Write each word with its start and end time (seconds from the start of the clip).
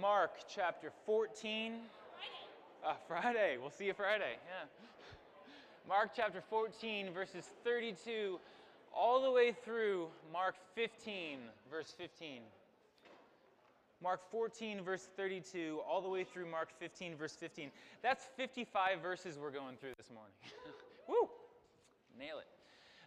Mark 0.00 0.32
chapter 0.48 0.92
14. 1.06 1.74
Uh, 2.84 2.94
Friday. 3.06 3.56
We'll 3.60 3.70
see 3.70 3.86
you 3.86 3.94
Friday. 3.94 4.36
Yeah. 4.46 4.66
Mark 5.88 6.10
chapter 6.14 6.40
14, 6.40 7.12
verses 7.12 7.44
32 7.64 8.38
all 8.94 9.22
the 9.22 9.30
way 9.30 9.52
through 9.52 10.08
Mark 10.32 10.54
15, 10.74 11.38
verse 11.70 11.94
15. 11.96 12.42
Mark 14.02 14.20
14, 14.30 14.82
verse 14.82 15.08
32, 15.16 15.80
all 15.88 16.00
the 16.00 16.08
way 16.08 16.24
through 16.24 16.50
Mark 16.50 16.68
15, 16.78 17.16
verse 17.16 17.34
15. 17.34 17.70
That's 18.02 18.24
55 18.36 19.00
verses 19.00 19.38
we're 19.38 19.50
going 19.50 19.76
through 19.76 19.92
this 19.98 20.10
morning. 20.10 20.32
Woo! 21.08 21.28
Nail 22.18 22.38
it. 22.38 22.46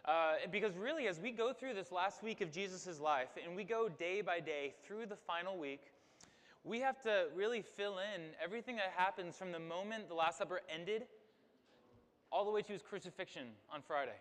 Uh, 0.04 0.34
because 0.52 0.76
really, 0.76 1.08
as 1.08 1.18
we 1.18 1.32
go 1.32 1.52
through 1.52 1.74
this 1.74 1.90
last 1.90 2.22
week 2.22 2.42
of 2.42 2.52
Jesus' 2.52 3.00
life, 3.00 3.30
and 3.44 3.56
we 3.56 3.64
go 3.64 3.88
day 3.88 4.20
by 4.20 4.38
day 4.38 4.74
through 4.86 5.06
the 5.06 5.16
final 5.16 5.56
week, 5.56 5.80
we 6.64 6.80
have 6.80 7.00
to 7.02 7.26
really 7.36 7.62
fill 7.62 7.98
in 7.98 8.22
everything 8.42 8.76
that 8.76 8.92
happens 8.96 9.36
from 9.36 9.52
the 9.52 9.58
moment 9.58 10.08
the 10.08 10.14
Last 10.14 10.38
Supper 10.38 10.62
ended 10.72 11.04
all 12.32 12.44
the 12.44 12.50
way 12.50 12.62
to 12.62 12.72
his 12.72 12.82
crucifixion 12.82 13.48
on 13.72 13.82
Friday. 13.82 14.16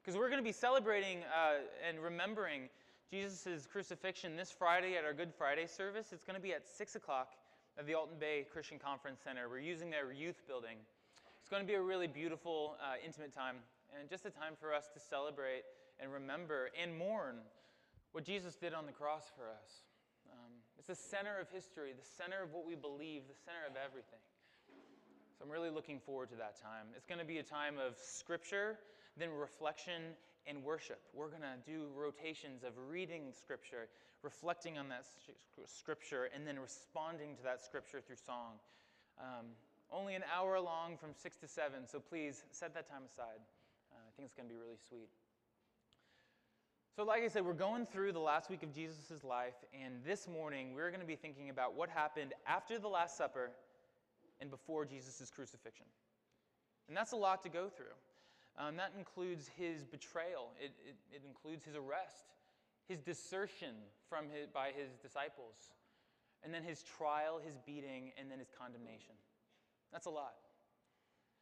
Because 0.00 0.18
we're 0.18 0.30
going 0.30 0.40
to 0.40 0.44
be 0.44 0.52
celebrating 0.52 1.18
uh, 1.24 1.58
and 1.86 2.00
remembering 2.00 2.70
Jesus' 3.10 3.66
crucifixion 3.70 4.34
this 4.34 4.50
Friday 4.50 4.96
at 4.96 5.04
our 5.04 5.12
Good 5.12 5.32
Friday 5.36 5.66
service. 5.66 6.08
It's 6.12 6.24
going 6.24 6.36
to 6.36 6.42
be 6.42 6.54
at 6.54 6.66
6 6.66 6.96
o'clock 6.96 7.32
at 7.78 7.86
the 7.86 7.94
Alton 7.94 8.16
Bay 8.18 8.46
Christian 8.50 8.78
Conference 8.78 9.20
Center. 9.22 9.48
We're 9.48 9.60
using 9.60 9.90
their 9.90 10.10
youth 10.10 10.40
building. 10.48 10.78
It's 11.40 11.50
going 11.50 11.62
to 11.62 11.66
be 11.66 11.74
a 11.74 11.82
really 11.82 12.06
beautiful, 12.06 12.76
uh, 12.82 12.94
intimate 13.04 13.34
time, 13.34 13.56
and 13.98 14.08
just 14.08 14.24
a 14.24 14.30
time 14.30 14.54
for 14.58 14.74
us 14.74 14.88
to 14.94 15.00
celebrate 15.00 15.64
and 16.00 16.10
remember 16.12 16.70
and 16.80 16.96
mourn 16.96 17.36
what 18.12 18.24
Jesus 18.24 18.56
did 18.56 18.72
on 18.72 18.86
the 18.86 18.92
cross 18.92 19.24
for 19.36 19.44
us. 19.44 19.87
The 20.88 20.96
center 20.96 21.36
of 21.38 21.50
history, 21.52 21.92
the 21.92 22.08
center 22.16 22.42
of 22.42 22.56
what 22.56 22.64
we 22.64 22.74
believe, 22.74 23.28
the 23.28 23.36
center 23.44 23.68
of 23.68 23.76
everything. 23.76 24.24
So 25.36 25.44
I'm 25.44 25.52
really 25.52 25.68
looking 25.68 26.00
forward 26.00 26.30
to 26.30 26.36
that 26.36 26.56
time. 26.56 26.88
It's 26.96 27.04
going 27.04 27.20
to 27.20 27.28
be 27.28 27.38
a 27.38 27.42
time 27.44 27.76
of 27.76 27.94
scripture, 28.00 28.80
then 29.16 29.28
reflection 29.30 30.16
and 30.48 30.64
worship. 30.64 30.98
We're 31.12 31.28
going 31.28 31.44
to 31.44 31.60
do 31.62 31.92
rotations 31.94 32.64
of 32.64 32.72
reading 32.88 33.36
scripture, 33.36 33.92
reflecting 34.22 34.78
on 34.78 34.88
that 34.88 35.04
scripture, 35.66 36.30
and 36.34 36.46
then 36.46 36.58
responding 36.58 37.36
to 37.36 37.42
that 37.44 37.62
scripture 37.62 38.00
through 38.00 38.16
song. 38.24 38.56
Um, 39.20 39.52
only 39.92 40.14
an 40.14 40.24
hour 40.34 40.58
long 40.58 40.96
from 40.96 41.10
6 41.12 41.36
to 41.38 41.48
7, 41.48 41.86
so 41.86 42.00
please 42.00 42.44
set 42.50 42.72
that 42.72 42.88
time 42.88 43.02
aside. 43.04 43.44
Uh, 43.92 44.00
I 44.00 44.10
think 44.16 44.24
it's 44.24 44.34
going 44.34 44.48
to 44.48 44.54
be 44.54 44.58
really 44.58 44.80
sweet. 44.88 45.08
So, 46.98 47.04
like 47.04 47.22
I 47.22 47.28
said, 47.28 47.46
we're 47.46 47.52
going 47.52 47.86
through 47.86 48.10
the 48.10 48.18
last 48.18 48.50
week 48.50 48.64
of 48.64 48.74
Jesus' 48.74 49.22
life, 49.22 49.54
and 49.72 50.02
this 50.04 50.26
morning 50.26 50.74
we're 50.74 50.90
going 50.90 51.00
to 51.00 51.06
be 51.06 51.14
thinking 51.14 51.48
about 51.48 51.76
what 51.76 51.88
happened 51.88 52.34
after 52.44 52.76
the 52.76 52.88
Last 52.88 53.16
Supper 53.16 53.52
and 54.40 54.50
before 54.50 54.84
Jesus' 54.84 55.30
crucifixion. 55.32 55.86
And 56.88 56.96
that's 56.96 57.12
a 57.12 57.16
lot 57.16 57.44
to 57.44 57.48
go 57.48 57.68
through. 57.68 57.94
Um, 58.58 58.74
that 58.78 58.94
includes 58.98 59.48
his 59.56 59.84
betrayal, 59.84 60.50
it, 60.60 60.72
it, 60.84 60.96
it, 61.14 61.22
includes 61.24 61.64
his 61.64 61.76
arrest, 61.76 62.34
his 62.88 62.98
desertion 62.98 63.76
from 64.08 64.24
his, 64.24 64.48
by 64.52 64.72
his 64.76 64.90
disciples, 65.00 65.70
and 66.42 66.52
then 66.52 66.64
his 66.64 66.82
trial, 66.82 67.38
his 67.38 67.54
beating, 67.64 68.10
and 68.18 68.28
then 68.28 68.40
his 68.40 68.50
condemnation. 68.58 69.14
That's 69.92 70.06
a 70.06 70.10
lot. 70.10 70.34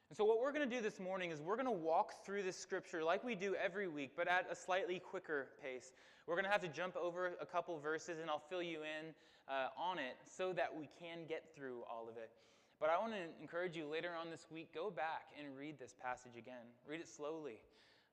And 0.09 0.17
so, 0.17 0.25
what 0.25 0.41
we're 0.41 0.53
going 0.53 0.69
to 0.69 0.77
do 0.77 0.81
this 0.81 1.01
morning 1.01 1.33
is 1.33 1.41
we're 1.41 1.57
going 1.57 1.67
to 1.67 1.73
walk 1.73 2.25
through 2.25 2.45
this 2.45 2.57
scripture 2.57 3.03
like 3.03 3.25
we 3.25 3.35
do 3.35 3.57
every 3.57 3.89
week, 3.89 4.13
but 4.17 4.29
at 4.29 4.47
a 4.51 4.55
slightly 4.55 5.01
quicker 5.01 5.49
pace. 5.61 5.93
We're 6.27 6.35
going 6.35 6.45
to 6.45 6.51
have 6.51 6.63
to 6.63 6.69
jump 6.69 6.97
over 6.97 7.33
a 7.41 7.47
couple 7.47 7.77
verses, 7.79 8.21
and 8.21 8.31
I'll 8.31 8.43
fill 8.49 8.63
you 8.63 8.81
in 8.83 9.15
uh, 9.49 9.69
on 9.77 9.99
it 9.99 10.17
so 10.25 10.53
that 10.53 10.75
we 10.77 10.89
can 11.01 11.27
get 11.29 11.45
through 11.57 11.83
all 11.91 12.09
of 12.09 12.17
it. 12.17 12.31
But 12.79 12.91
I 12.91 12.99
want 12.99 13.15
to 13.15 13.43
encourage 13.43 13.77
you 13.77 13.87
later 13.87 14.11
on 14.19 14.31
this 14.31 14.47
week 14.51 14.73
go 14.73 14.91
back 14.91 15.33
and 15.39 15.57
read 15.57 15.79
this 15.79 15.95
passage 16.01 16.37
again. 16.37 16.71
Read 16.87 17.01
it 17.01 17.09
slowly. 17.09 17.59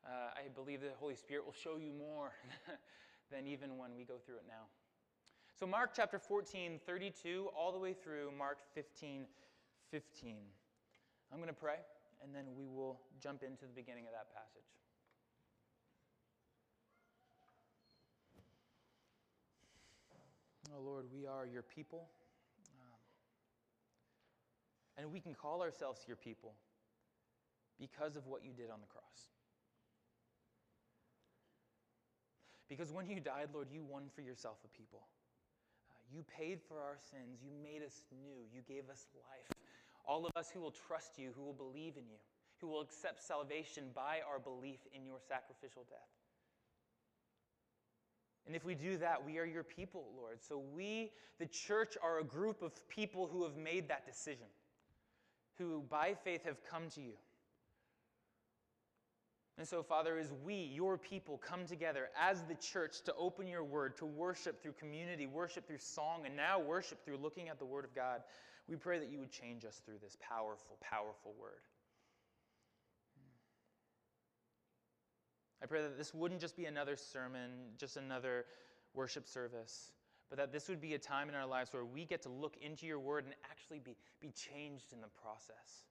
Uh, 0.06 0.32
I 0.36 0.50
believe 0.56 0.82
the 0.82 0.92
Holy 1.00 1.16
Spirit 1.16 1.46
will 1.46 1.54
show 1.54 1.78
you 1.78 1.92
more 1.94 2.32
than 3.32 3.46
even 3.46 3.78
when 3.78 3.96
we 3.96 4.04
go 4.04 4.16
through 4.26 4.38
it 4.38 4.46
now. 4.48 4.66
So, 5.60 5.68
Mark 5.68 5.92
chapter 5.96 6.18
14, 6.18 6.80
32, 6.86 7.50
all 7.56 7.72
the 7.72 7.78
way 7.78 7.94
through 7.94 8.32
Mark 8.36 8.58
15, 8.74 9.26
15. 9.92 10.38
I'm 11.34 11.40
going 11.40 11.50
to 11.50 11.60
pray, 11.60 11.82
and 12.22 12.30
then 12.30 12.46
we 12.56 12.68
will 12.68 13.02
jump 13.20 13.42
into 13.42 13.66
the 13.66 13.74
beginning 13.74 14.06
of 14.06 14.14
that 14.14 14.30
passage. 14.30 14.70
Oh 20.70 20.80
Lord, 20.80 21.06
we 21.12 21.26
are 21.26 21.48
your 21.48 21.64
people, 21.64 22.06
um, 22.70 23.00
and 24.98 25.12
we 25.12 25.20
can 25.20 25.34
call 25.34 25.64
ourselves 25.64 26.02
your 26.08 26.18
people 26.18 26.54
because 27.80 28.16
of 28.16 28.28
what 28.28 28.46
you 28.46 28.52
did 28.54 28.70
on 28.70 28.80
the 28.80 28.88
cross. 28.88 29.34
Because 32.70 32.92
when 32.92 33.08
you 33.08 33.20
died, 33.20 33.50
Lord, 33.54 33.70
you 33.72 33.84
won 33.84 34.04
for 34.16 34.22
yourself 34.22 34.58
a 34.66 34.68
people. 34.78 35.02
Uh, 35.90 35.96
you 36.12 36.24
paid 36.38 36.60
for 36.68 36.80
our 36.80 36.98
sins. 36.98 37.42
You 37.44 37.52
made 37.64 37.84
us 37.86 38.04
new. 38.12 38.46
You 38.54 38.62
gave 38.68 38.90
us 38.90 39.08
life. 39.16 39.53
All 40.06 40.26
of 40.26 40.32
us 40.36 40.50
who 40.54 40.60
will 40.60 40.74
trust 40.88 41.18
you, 41.18 41.32
who 41.36 41.44
will 41.44 41.54
believe 41.54 41.98
in 41.98 42.04
you, 42.04 42.18
who 42.60 42.68
will 42.68 42.82
accept 42.82 43.22
salvation 43.22 43.86
by 43.94 44.20
our 44.30 44.40
belief 44.40 44.80
in 44.94 45.06
your 45.06 45.20
sacrificial 45.28 45.86
death. 45.90 46.00
And 48.46 48.56
if 48.56 48.66
we 48.66 48.76
do 48.76 48.98
that, 48.98 49.26
we 49.26 49.38
are 49.40 49.46
your 49.46 49.64
people, 49.64 50.06
Lord. 50.18 50.42
So 50.42 50.62
we, 50.76 51.12
the 51.40 51.46
church, 51.46 51.96
are 52.02 52.20
a 52.20 52.24
group 52.24 52.62
of 52.62 52.88
people 52.90 53.28
who 53.32 53.44
have 53.44 53.56
made 53.56 53.88
that 53.88 54.06
decision, 54.06 54.48
who 55.58 55.84
by 55.90 56.16
faith 56.24 56.44
have 56.46 56.58
come 56.70 56.90
to 56.96 57.02
you. 57.02 57.14
And 59.58 59.68
so, 59.68 59.84
Father, 59.84 60.18
as 60.18 60.34
we, 60.44 60.56
your 60.56 60.98
people, 60.98 61.38
come 61.38 61.66
together 61.68 62.10
as 62.20 62.42
the 62.44 62.56
church 62.56 63.02
to 63.04 63.14
open 63.16 63.48
your 63.48 63.64
word, 63.64 63.96
to 63.98 64.06
worship 64.06 64.62
through 64.62 64.74
community, 64.74 65.28
worship 65.28 65.68
through 65.68 65.78
song, 65.78 66.24
and 66.26 66.36
now 66.36 66.60
worship 66.60 67.06
through 67.06 67.18
looking 67.18 67.50
at 67.50 67.60
the 67.60 67.66
word 67.66 67.86
of 67.86 67.94
God, 67.94 68.24
we 68.68 68.76
pray 68.76 69.00
that 69.00 69.10
you 69.12 69.20
would 69.20 69.32
change 69.32 69.66
us 69.66 69.82
through 69.86 70.00
this 70.02 70.18
powerful, 70.22 70.78
powerful 70.82 71.34
word. 71.40 71.62
I 75.62 75.66
pray 75.66 75.82
that 75.82 75.98
this 75.98 76.14
wouldn't 76.14 76.42
just 76.42 76.58
be 76.58 76.66
another 76.66 76.98
sermon, 76.98 77.50
just 77.78 77.96
another 77.96 78.46
worship 78.94 79.28
service, 79.28 79.92
but 80.30 80.38
that 80.38 80.52
this 80.52 80.68
would 80.68 80.82
be 80.82 80.94
a 80.94 81.00
time 81.00 81.30
in 81.30 81.36
our 81.36 81.46
lives 81.46 81.72
where 81.72 81.86
we 81.86 82.06
get 82.06 82.22
to 82.24 82.30
look 82.30 82.58
into 82.62 82.86
your 82.86 83.00
word 83.00 83.24
and 83.24 83.34
actually 83.50 83.80
be, 83.80 83.96
be 84.20 84.32
changed 84.32 84.92
in 84.92 85.00
the 85.00 85.08
process. 85.22 85.86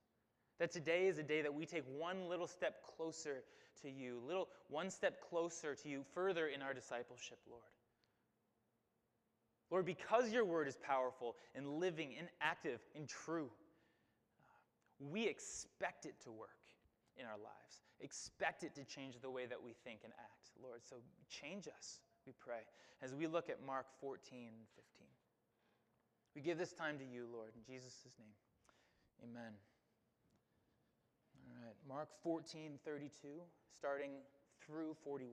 That 0.59 0.73
today 0.73 1.07
is 1.07 1.19
a 1.19 1.23
day 1.23 1.41
that 1.43 1.53
we 1.53 1.65
take 1.65 1.85
one 1.99 2.29
little 2.29 2.47
step 2.47 2.83
closer 2.97 3.45
to 3.81 3.91
you, 3.91 4.21
little 4.27 4.49
one 4.69 4.91
step 4.91 5.21
closer 5.29 5.75
to 5.75 5.89
you, 5.89 6.05
further 6.15 6.49
in 6.49 6.61
our 6.61 6.75
discipleship, 6.75 7.39
Lord. 7.49 7.72
Lord, 9.73 9.87
because 9.87 10.31
your 10.31 10.45
word 10.45 10.69
is 10.69 10.77
powerful 10.77 11.35
and 11.55 11.81
living 11.81 12.11
and 12.19 12.29
active 12.43 12.79
and 12.95 13.09
true, 13.09 13.49
we 15.01 15.27
expect 15.27 16.05
it 16.05 16.15
to 16.25 16.31
work 16.31 16.61
in 17.17 17.25
our 17.25 17.39
lives. 17.39 17.81
Expect 18.01 18.65
it 18.65 18.75
to 18.75 18.85
change 18.85 19.15
the 19.23 19.31
way 19.31 19.47
that 19.47 19.57
we 19.57 19.73
think 19.83 20.01
and 20.05 20.13
act, 20.19 20.51
Lord. 20.63 20.81
So 20.85 20.97
change 21.31 21.69
us, 21.69 22.01
we 22.27 22.35
pray, 22.39 22.69
as 23.01 23.15
we 23.15 23.27
look 23.27 23.49
at 23.49 23.65
Mark 23.65 23.87
14 23.99 24.21
and 24.37 24.69
15. 24.77 25.09
We 26.37 26.43
give 26.43 26.59
this 26.59 26.73
time 26.73 26.99
to 26.99 27.05
you, 27.05 27.27
Lord, 27.33 27.53
in 27.57 27.65
Jesus' 27.65 28.05
name. 28.19 28.37
Amen. 29.25 29.53
All 31.49 31.65
right, 31.65 31.77
Mark 31.89 32.09
14, 32.23 32.79
32, 32.85 33.09
starting 33.79 34.11
through 34.67 34.95
41. 35.03 35.33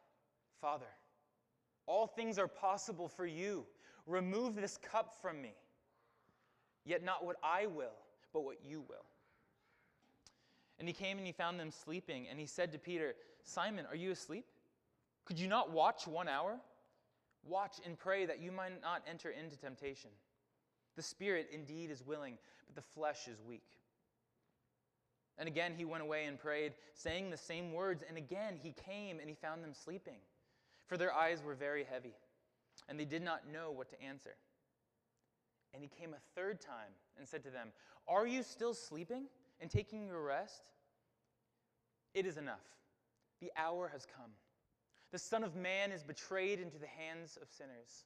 Father, 0.61 0.85
all 1.87 2.07
things 2.07 2.37
are 2.37 2.47
possible 2.47 3.07
for 3.07 3.25
you. 3.25 3.65
Remove 4.05 4.55
this 4.55 4.77
cup 4.77 5.15
from 5.21 5.41
me. 5.41 5.53
Yet 6.85 7.03
not 7.03 7.25
what 7.25 7.35
I 7.43 7.65
will, 7.65 7.97
but 8.31 8.43
what 8.43 8.57
you 8.63 8.81
will. 8.87 9.05
And 10.79 10.87
he 10.87 10.93
came 10.93 11.17
and 11.17 11.27
he 11.27 11.33
found 11.33 11.59
them 11.59 11.71
sleeping, 11.71 12.27
and 12.29 12.39
he 12.39 12.45
said 12.45 12.71
to 12.71 12.79
Peter, 12.79 13.13
Simon, 13.43 13.85
are 13.89 13.95
you 13.95 14.11
asleep? 14.11 14.45
Could 15.25 15.39
you 15.39 15.47
not 15.47 15.71
watch 15.71 16.07
one 16.07 16.27
hour? 16.27 16.57
Watch 17.43 17.77
and 17.85 17.97
pray 17.97 18.25
that 18.25 18.39
you 18.39 18.51
might 18.51 18.81
not 18.81 19.01
enter 19.09 19.29
into 19.29 19.57
temptation. 19.57 20.11
The 20.95 21.01
spirit 21.01 21.49
indeed 21.51 21.89
is 21.89 22.05
willing, 22.05 22.37
but 22.65 22.75
the 22.75 22.81
flesh 22.81 23.27
is 23.27 23.41
weak. 23.41 23.63
And 25.37 25.47
again 25.47 25.73
he 25.75 25.85
went 25.85 26.03
away 26.03 26.25
and 26.25 26.39
prayed, 26.39 26.73
saying 26.93 27.29
the 27.29 27.37
same 27.37 27.73
words. 27.73 28.03
And 28.07 28.17
again 28.17 28.59
he 28.61 28.73
came 28.85 29.19
and 29.19 29.29
he 29.29 29.35
found 29.35 29.63
them 29.63 29.73
sleeping, 29.73 30.17
for 30.91 30.97
their 30.97 31.13
eyes 31.13 31.41
were 31.41 31.55
very 31.55 31.85
heavy, 31.89 32.13
and 32.89 32.99
they 32.99 33.05
did 33.05 33.21
not 33.21 33.49
know 33.49 33.71
what 33.71 33.89
to 33.91 34.01
answer. 34.03 34.35
And 35.73 35.81
he 35.81 35.87
came 35.87 36.13
a 36.13 36.19
third 36.35 36.59
time 36.59 36.91
and 37.17 37.25
said 37.25 37.45
to 37.45 37.49
them, 37.49 37.69
Are 38.09 38.27
you 38.27 38.43
still 38.43 38.73
sleeping 38.73 39.27
and 39.61 39.71
taking 39.71 40.05
your 40.05 40.21
rest? 40.21 40.63
It 42.13 42.25
is 42.25 42.35
enough. 42.35 42.59
The 43.39 43.53
hour 43.55 43.89
has 43.93 44.05
come. 44.05 44.31
The 45.13 45.17
Son 45.17 45.45
of 45.45 45.55
Man 45.55 45.93
is 45.93 46.03
betrayed 46.03 46.59
into 46.59 46.77
the 46.77 46.87
hands 46.87 47.37
of 47.41 47.47
sinners. 47.49 48.03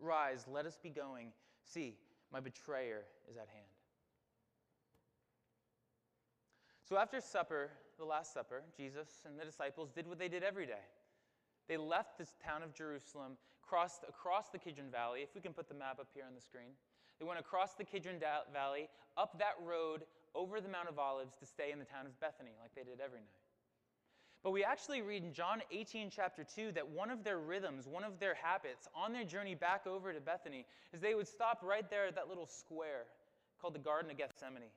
Rise, 0.00 0.46
let 0.52 0.66
us 0.66 0.76
be 0.82 0.90
going. 0.90 1.28
See, 1.64 1.94
my 2.32 2.40
betrayer 2.40 3.02
is 3.30 3.36
at 3.36 3.46
hand. 3.46 3.70
So 6.88 6.98
after 6.98 7.20
supper, 7.20 7.70
the 8.00 8.04
Last 8.04 8.34
Supper, 8.34 8.64
Jesus 8.76 9.08
and 9.24 9.38
the 9.38 9.44
disciples 9.44 9.92
did 9.92 10.08
what 10.08 10.18
they 10.18 10.28
did 10.28 10.42
every 10.42 10.66
day. 10.66 10.82
They 11.68 11.76
left 11.76 12.18
this 12.18 12.34
town 12.44 12.62
of 12.62 12.74
Jerusalem, 12.74 13.36
crossed 13.62 14.04
across 14.08 14.48
the 14.50 14.58
Kidron 14.58 14.90
Valley. 14.90 15.20
If 15.22 15.34
we 15.34 15.40
can 15.40 15.52
put 15.52 15.68
the 15.68 15.74
map 15.74 15.98
up 16.00 16.08
here 16.14 16.24
on 16.26 16.34
the 16.34 16.40
screen. 16.40 16.76
They 17.18 17.26
went 17.26 17.40
across 17.40 17.74
the 17.74 17.84
Kidron 17.84 18.18
Valley, 18.52 18.88
up 19.16 19.38
that 19.38 19.54
road, 19.64 20.02
over 20.34 20.60
the 20.60 20.68
Mount 20.68 20.88
of 20.88 20.98
Olives 20.98 21.34
to 21.38 21.46
stay 21.46 21.70
in 21.70 21.78
the 21.78 21.84
town 21.84 22.06
of 22.06 22.18
Bethany, 22.20 22.50
like 22.60 22.74
they 22.74 22.82
did 22.82 23.00
every 23.00 23.20
night. 23.20 23.44
But 24.42 24.50
we 24.50 24.62
actually 24.62 25.00
read 25.00 25.24
in 25.24 25.32
John 25.32 25.62
18, 25.70 26.10
chapter 26.10 26.44
2, 26.44 26.72
that 26.72 26.86
one 26.86 27.10
of 27.10 27.24
their 27.24 27.38
rhythms, 27.38 27.88
one 27.88 28.04
of 28.04 28.20
their 28.20 28.34
habits 28.34 28.88
on 28.94 29.12
their 29.12 29.24
journey 29.24 29.54
back 29.54 29.86
over 29.86 30.12
to 30.12 30.20
Bethany 30.20 30.66
is 30.92 31.00
they 31.00 31.14
would 31.14 31.28
stop 31.28 31.60
right 31.62 31.88
there 31.88 32.06
at 32.06 32.14
that 32.16 32.28
little 32.28 32.46
square 32.46 33.06
called 33.58 33.74
the 33.74 33.78
Garden 33.78 34.10
of 34.10 34.18
Gethsemane. 34.18 34.68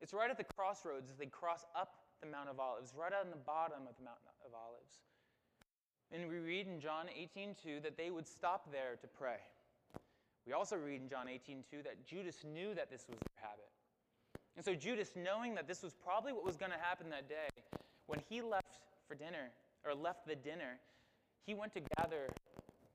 It's 0.00 0.14
right 0.14 0.30
at 0.30 0.38
the 0.38 0.48
crossroads 0.56 1.10
as 1.10 1.18
they 1.18 1.26
cross 1.26 1.66
up 1.76 1.96
the 2.22 2.26
Mount 2.26 2.48
of 2.48 2.58
Olives, 2.58 2.94
right 2.96 3.12
out 3.12 3.24
on 3.24 3.30
the 3.30 3.44
bottom 3.44 3.84
of 3.84 3.96
the 3.98 4.04
Mount 4.04 4.16
of 4.40 4.52
Olives. 4.54 5.02
And 6.12 6.28
we 6.28 6.38
read 6.38 6.66
in 6.66 6.80
John 6.80 7.08
18:2 7.08 7.80
that 7.82 7.96
they 7.96 8.10
would 8.10 8.26
stop 8.26 8.70
there 8.70 8.96
to 8.96 9.06
pray. 9.06 9.40
We 10.46 10.52
also 10.52 10.76
read 10.76 11.00
in 11.00 11.08
John 11.08 11.26
18:2 11.26 11.82
that 11.82 12.04
Judas 12.06 12.44
knew 12.44 12.74
that 12.74 12.90
this 12.90 13.08
was 13.08 13.18
their 13.18 13.48
habit. 13.48 13.70
And 14.54 14.64
so 14.64 14.74
Judas, 14.74 15.12
knowing 15.16 15.54
that 15.56 15.66
this 15.66 15.82
was 15.82 15.92
probably 15.92 16.32
what 16.32 16.44
was 16.44 16.56
going 16.56 16.72
to 16.72 16.78
happen 16.78 17.10
that 17.10 17.28
day, 17.28 17.48
when 18.06 18.20
he 18.28 18.40
left 18.40 18.80
for 19.06 19.14
dinner, 19.14 19.50
or 19.84 19.94
left 19.94 20.26
the 20.26 20.34
dinner, 20.34 20.78
he 21.44 21.54
went 21.54 21.72
to 21.74 21.80
gather 21.96 22.28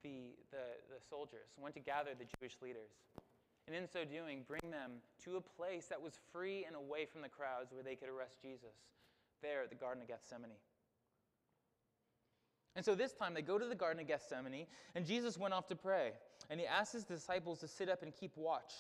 the, 0.03 0.35
the, 0.51 0.65
the 0.89 0.99
soldiers, 1.09 1.47
went 1.57 1.75
to 1.75 1.81
gather 1.81 2.11
the 2.17 2.25
Jewish 2.39 2.57
leaders. 2.61 2.91
And 3.67 3.75
in 3.75 3.87
so 3.87 4.03
doing, 4.03 4.43
bring 4.47 4.71
them 4.71 4.99
to 5.23 5.37
a 5.37 5.41
place 5.41 5.85
that 5.87 6.01
was 6.01 6.19
free 6.33 6.65
and 6.65 6.75
away 6.75 7.05
from 7.05 7.21
the 7.21 7.29
crowds 7.29 7.71
where 7.71 7.83
they 7.83 7.95
could 7.95 8.09
arrest 8.09 8.41
Jesus, 8.41 8.75
there 9.41 9.61
at 9.63 9.69
the 9.69 9.75
Garden 9.75 10.01
of 10.01 10.07
Gethsemane. 10.07 10.57
And 12.75 12.85
so 12.85 12.95
this 12.95 13.13
time 13.13 13.33
they 13.33 13.41
go 13.41 13.57
to 13.57 13.65
the 13.65 13.75
Garden 13.75 14.01
of 14.01 14.07
Gethsemane, 14.07 14.65
and 14.95 15.05
Jesus 15.05 15.37
went 15.37 15.53
off 15.53 15.67
to 15.67 15.75
pray. 15.75 16.13
And 16.49 16.59
he 16.59 16.65
asked 16.65 16.93
his 16.93 17.03
disciples 17.03 17.59
to 17.59 17.67
sit 17.67 17.89
up 17.89 18.01
and 18.01 18.13
keep 18.13 18.35
watch 18.37 18.73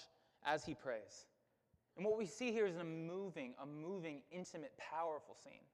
as 0.45 0.63
he 0.63 0.73
prays. 0.73 1.25
And 1.97 2.05
what 2.05 2.17
we 2.17 2.25
see 2.25 2.51
here 2.51 2.65
is 2.65 2.77
a 2.77 2.83
moving, 2.83 3.53
a 3.61 3.65
moving, 3.65 4.21
intimate, 4.31 4.71
powerful 4.77 5.35
scene. 5.43 5.65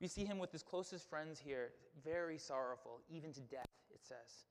We 0.00 0.08
see 0.08 0.26
him 0.26 0.38
with 0.38 0.52
his 0.52 0.62
closest 0.62 1.08
friends 1.08 1.40
here, 1.40 1.70
very 2.04 2.36
sorrowful, 2.36 3.00
even 3.08 3.32
to 3.32 3.40
death, 3.40 3.66
it 3.94 4.00
says. 4.02 4.44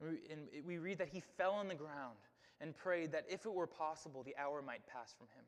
And 0.00 0.10
we, 0.10 0.18
and 0.32 0.64
we 0.64 0.78
read 0.78 0.98
that 0.98 1.08
he 1.08 1.22
fell 1.36 1.52
on 1.52 1.68
the 1.68 1.74
ground 1.74 2.16
and 2.60 2.74
prayed 2.74 3.12
that 3.12 3.26
if 3.28 3.44
it 3.44 3.52
were 3.52 3.66
possible, 3.66 4.22
the 4.22 4.34
hour 4.38 4.62
might 4.62 4.86
pass 4.86 5.14
from 5.16 5.26
him. 5.36 5.44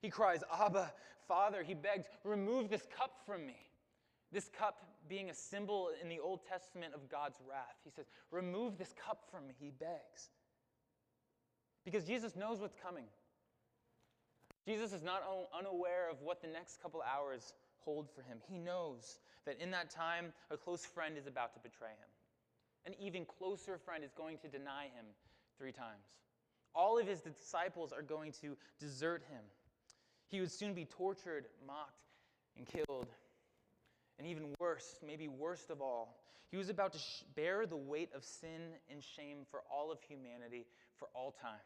He 0.00 0.08
cries, 0.08 0.44
Abba, 0.52 0.92
Father, 1.26 1.62
he 1.62 1.74
begs, 1.74 2.06
remove 2.22 2.70
this 2.70 2.86
cup 2.96 3.18
from 3.26 3.44
me. 3.44 3.56
This 4.36 4.50
cup 4.50 4.84
being 5.08 5.30
a 5.30 5.34
symbol 5.34 5.88
in 6.02 6.10
the 6.10 6.20
Old 6.20 6.40
Testament 6.44 6.92
of 6.92 7.08
God's 7.08 7.38
wrath. 7.48 7.80
He 7.82 7.88
says, 7.90 8.04
Remove 8.30 8.76
this 8.76 8.92
cup 8.92 9.22
from 9.30 9.46
me, 9.46 9.54
he 9.58 9.70
begs. 9.70 10.28
Because 11.86 12.04
Jesus 12.04 12.36
knows 12.36 12.60
what's 12.60 12.76
coming. 12.76 13.06
Jesus 14.68 14.92
is 14.92 15.02
not 15.02 15.22
unaware 15.58 16.10
of 16.10 16.20
what 16.20 16.42
the 16.42 16.48
next 16.48 16.82
couple 16.82 17.00
hours 17.00 17.54
hold 17.78 18.10
for 18.14 18.20
him. 18.20 18.36
He 18.46 18.58
knows 18.58 19.20
that 19.46 19.58
in 19.58 19.70
that 19.70 19.88
time, 19.88 20.34
a 20.50 20.58
close 20.58 20.84
friend 20.84 21.16
is 21.16 21.26
about 21.26 21.54
to 21.54 21.60
betray 21.60 21.88
him. 21.88 22.10
An 22.84 22.92
even 23.00 23.24
closer 23.24 23.78
friend 23.78 24.04
is 24.04 24.12
going 24.12 24.36
to 24.42 24.48
deny 24.48 24.90
him 24.94 25.06
three 25.56 25.72
times. 25.72 26.04
All 26.74 26.98
of 26.98 27.06
his 27.06 27.22
disciples 27.22 27.90
are 27.90 28.02
going 28.02 28.32
to 28.42 28.54
desert 28.78 29.22
him. 29.30 29.44
He 30.28 30.40
would 30.40 30.52
soon 30.52 30.74
be 30.74 30.84
tortured, 30.84 31.46
mocked, 31.66 32.04
and 32.54 32.66
killed. 32.66 33.06
And 34.18 34.26
even 34.26 34.54
worse, 34.58 34.98
maybe 35.06 35.28
worst 35.28 35.70
of 35.70 35.80
all, 35.80 36.16
he 36.50 36.56
was 36.56 36.68
about 36.68 36.92
to 36.92 36.98
sh- 36.98 37.24
bear 37.34 37.66
the 37.66 37.76
weight 37.76 38.10
of 38.14 38.24
sin 38.24 38.72
and 38.90 39.02
shame 39.02 39.44
for 39.50 39.62
all 39.70 39.90
of 39.92 40.00
humanity 40.00 40.66
for 40.96 41.08
all 41.14 41.32
time. 41.32 41.60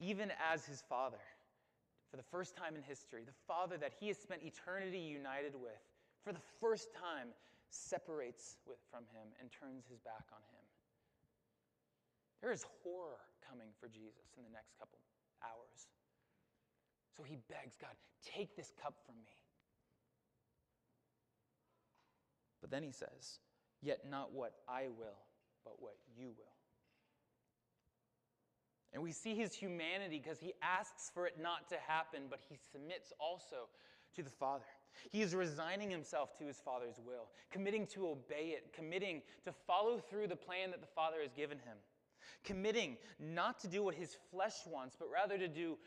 Even 0.00 0.32
as 0.52 0.64
his 0.64 0.82
father, 0.88 1.22
for 2.10 2.16
the 2.16 2.22
first 2.24 2.56
time 2.56 2.74
in 2.74 2.82
history, 2.82 3.22
the 3.24 3.38
father 3.46 3.76
that 3.76 3.92
he 4.00 4.08
has 4.08 4.18
spent 4.18 4.42
eternity 4.42 4.98
united 4.98 5.54
with, 5.54 5.78
for 6.24 6.32
the 6.32 6.42
first 6.60 6.92
time, 6.92 7.28
separates 7.70 8.60
with, 8.68 8.76
from 8.90 9.04
him 9.16 9.32
and 9.40 9.48
turns 9.48 9.88
his 9.88 9.98
back 10.00 10.28
on 10.32 10.42
him. 10.52 10.64
There 12.42 12.52
is 12.52 12.66
horror 12.82 13.22
coming 13.48 13.68
for 13.80 13.88
Jesus 13.88 14.34
in 14.36 14.44
the 14.44 14.52
next 14.52 14.76
couple 14.78 14.98
hours. 15.40 15.88
So 17.16 17.22
he 17.22 17.38
begs 17.48 17.76
God, 17.80 17.96
take 18.20 18.56
this 18.56 18.72
cup 18.76 18.94
from 19.06 19.16
me. 19.24 19.41
But 22.62 22.70
then 22.70 22.82
he 22.82 22.92
says, 22.92 23.40
Yet 23.82 24.08
not 24.08 24.32
what 24.32 24.54
I 24.68 24.84
will, 24.96 25.18
but 25.64 25.74
what 25.82 25.96
you 26.16 26.28
will. 26.28 26.52
And 28.94 29.02
we 29.02 29.12
see 29.12 29.34
his 29.34 29.54
humanity 29.54 30.20
because 30.24 30.38
he 30.38 30.54
asks 30.62 31.10
for 31.12 31.26
it 31.26 31.34
not 31.42 31.68
to 31.70 31.76
happen, 31.86 32.22
but 32.30 32.40
he 32.48 32.56
submits 32.70 33.12
also 33.18 33.68
to 34.14 34.22
the 34.22 34.30
Father. 34.30 34.64
He 35.10 35.22
is 35.22 35.34
resigning 35.34 35.90
himself 35.90 36.36
to 36.38 36.44
his 36.44 36.58
Father's 36.58 37.00
will, 37.04 37.30
committing 37.50 37.86
to 37.88 38.08
obey 38.08 38.54
it, 38.54 38.72
committing 38.74 39.22
to 39.44 39.52
follow 39.66 39.98
through 39.98 40.28
the 40.28 40.36
plan 40.36 40.70
that 40.70 40.82
the 40.82 40.86
Father 40.86 41.22
has 41.22 41.32
given 41.32 41.58
him, 41.58 41.78
committing 42.44 42.98
not 43.18 43.58
to 43.60 43.68
do 43.68 43.82
what 43.82 43.94
his 43.94 44.16
flesh 44.30 44.66
wants, 44.66 44.94
but 44.98 45.08
rather 45.10 45.38
to 45.38 45.48
do 45.48 45.78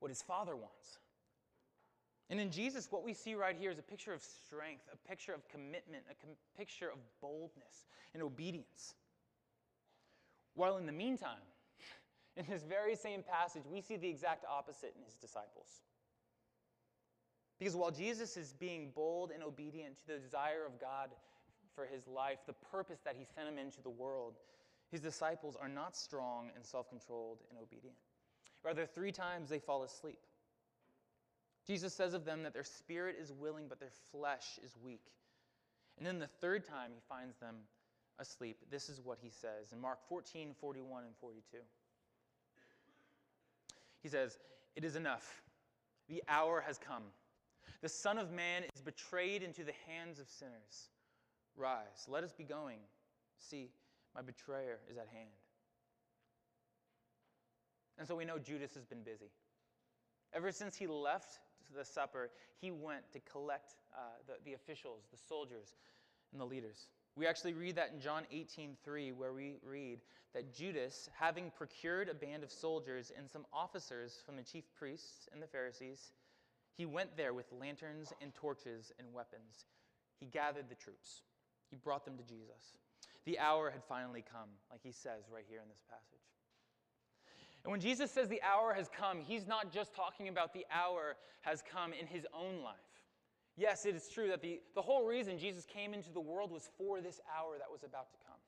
what 0.00 0.10
his 0.10 0.20
Father 0.20 0.54
wants. 0.54 0.98
And 2.30 2.38
in 2.38 2.52
Jesus, 2.52 2.86
what 2.90 3.04
we 3.04 3.12
see 3.12 3.34
right 3.34 3.56
here 3.58 3.72
is 3.72 3.78
a 3.78 3.82
picture 3.82 4.12
of 4.14 4.22
strength, 4.22 4.84
a 4.92 5.08
picture 5.08 5.34
of 5.34 5.46
commitment, 5.48 6.04
a 6.08 6.14
com- 6.24 6.36
picture 6.56 6.88
of 6.88 6.98
boldness 7.20 7.86
and 8.14 8.22
obedience. 8.22 8.94
While 10.54 10.76
in 10.76 10.86
the 10.86 10.92
meantime, 10.92 11.42
in 12.36 12.46
this 12.48 12.62
very 12.62 12.94
same 12.94 13.24
passage, 13.24 13.64
we 13.68 13.80
see 13.80 13.96
the 13.96 14.08
exact 14.08 14.44
opposite 14.48 14.94
in 14.96 15.04
his 15.04 15.14
disciples. 15.14 15.82
Because 17.58 17.74
while 17.74 17.90
Jesus 17.90 18.36
is 18.36 18.54
being 18.54 18.92
bold 18.94 19.32
and 19.32 19.42
obedient 19.42 19.98
to 20.02 20.14
the 20.14 20.18
desire 20.18 20.64
of 20.64 20.80
God 20.80 21.10
for 21.74 21.84
his 21.84 22.06
life, 22.06 22.38
the 22.46 22.54
purpose 22.54 23.00
that 23.04 23.16
he 23.18 23.24
sent 23.34 23.48
him 23.48 23.58
into 23.58 23.82
the 23.82 23.90
world, 23.90 24.36
his 24.92 25.00
disciples 25.00 25.56
are 25.60 25.68
not 25.68 25.96
strong 25.96 26.50
and 26.54 26.64
self 26.64 26.88
controlled 26.88 27.38
and 27.50 27.58
obedient. 27.58 27.96
Rather, 28.64 28.86
three 28.86 29.12
times 29.12 29.48
they 29.48 29.58
fall 29.58 29.82
asleep. 29.82 30.20
Jesus 31.70 31.94
says 31.94 32.14
of 32.14 32.24
them 32.24 32.42
that 32.42 32.52
their 32.52 32.64
spirit 32.64 33.14
is 33.22 33.30
willing, 33.30 33.66
but 33.68 33.78
their 33.78 33.92
flesh 34.10 34.58
is 34.64 34.74
weak. 34.84 35.04
And 35.96 36.04
then 36.04 36.18
the 36.18 36.26
third 36.26 36.66
time 36.66 36.90
he 36.92 37.00
finds 37.08 37.36
them 37.36 37.54
asleep, 38.18 38.56
this 38.72 38.88
is 38.88 39.00
what 39.00 39.18
he 39.22 39.30
says 39.30 39.70
in 39.72 39.80
Mark 39.80 40.00
14 40.08 40.52
41 40.60 41.04
and 41.04 41.14
42. 41.20 41.58
He 44.02 44.08
says, 44.08 44.40
It 44.74 44.84
is 44.84 44.96
enough. 44.96 45.42
The 46.08 46.24
hour 46.26 46.60
has 46.66 46.76
come. 46.76 47.04
The 47.82 47.88
Son 47.88 48.18
of 48.18 48.32
Man 48.32 48.64
is 48.74 48.82
betrayed 48.82 49.44
into 49.44 49.62
the 49.62 49.74
hands 49.86 50.18
of 50.18 50.28
sinners. 50.28 50.88
Rise, 51.56 52.08
let 52.08 52.24
us 52.24 52.32
be 52.32 52.42
going. 52.42 52.78
See, 53.38 53.70
my 54.12 54.22
betrayer 54.22 54.80
is 54.90 54.96
at 54.96 55.06
hand. 55.06 55.30
And 57.96 58.08
so 58.08 58.16
we 58.16 58.24
know 58.24 58.40
Judas 58.40 58.74
has 58.74 58.84
been 58.84 59.04
busy. 59.04 59.30
Ever 60.34 60.50
since 60.50 60.74
he 60.74 60.88
left 60.88 61.38
the 61.76 61.84
supper, 61.84 62.30
he 62.60 62.70
went 62.70 63.10
to 63.12 63.20
collect 63.20 63.74
uh, 63.94 63.98
the, 64.26 64.34
the 64.44 64.54
officials, 64.54 65.04
the 65.10 65.18
soldiers, 65.18 65.74
and 66.32 66.40
the 66.40 66.44
leaders. 66.44 66.88
We 67.16 67.26
actually 67.26 67.54
read 67.54 67.76
that 67.76 67.92
in 67.92 68.00
John 68.00 68.24
18:3, 68.32 69.14
where 69.14 69.32
we 69.32 69.56
read 69.62 70.00
that 70.32 70.54
Judas, 70.54 71.08
having 71.18 71.50
procured 71.50 72.08
a 72.08 72.14
band 72.14 72.44
of 72.44 72.52
soldiers 72.52 73.10
and 73.16 73.28
some 73.28 73.44
officers 73.52 74.22
from 74.24 74.36
the 74.36 74.42
chief 74.42 74.64
priests 74.78 75.28
and 75.32 75.42
the 75.42 75.46
Pharisees, 75.46 76.12
he 76.76 76.86
went 76.86 77.16
there 77.16 77.34
with 77.34 77.50
lanterns 77.52 78.12
and 78.22 78.34
torches 78.34 78.92
and 78.98 79.12
weapons. 79.12 79.66
he 80.18 80.26
gathered 80.26 80.68
the 80.68 80.74
troops. 80.74 81.22
He 81.70 81.76
brought 81.76 82.04
them 82.04 82.16
to 82.16 82.22
Jesus. 82.22 82.76
The 83.24 83.38
hour 83.38 83.70
had 83.70 83.82
finally 83.84 84.22
come, 84.22 84.50
like 84.70 84.80
he 84.82 84.92
says 84.92 85.24
right 85.32 85.44
here 85.48 85.60
in 85.62 85.68
this 85.68 85.82
passage. 85.88 86.29
And 87.64 87.70
when 87.70 87.80
Jesus 87.80 88.10
says 88.10 88.28
the 88.28 88.42
hour 88.42 88.72
has 88.74 88.88
come, 88.88 89.20
he's 89.20 89.46
not 89.46 89.72
just 89.72 89.94
talking 89.94 90.28
about 90.28 90.52
the 90.52 90.64
hour 90.72 91.16
has 91.42 91.62
come 91.62 91.92
in 91.92 92.06
his 92.06 92.26
own 92.34 92.62
life. 92.62 92.76
Yes, 93.56 93.84
it 93.84 93.94
is 93.94 94.08
true 94.08 94.28
that 94.28 94.40
the, 94.40 94.60
the 94.74 94.80
whole 94.80 95.06
reason 95.06 95.38
Jesus 95.38 95.66
came 95.66 95.92
into 95.92 96.10
the 96.10 96.20
world 96.20 96.50
was 96.50 96.70
for 96.78 97.00
this 97.00 97.20
hour 97.36 97.58
that 97.58 97.70
was 97.70 97.82
about 97.82 98.10
to 98.12 98.16
come. 98.26 98.38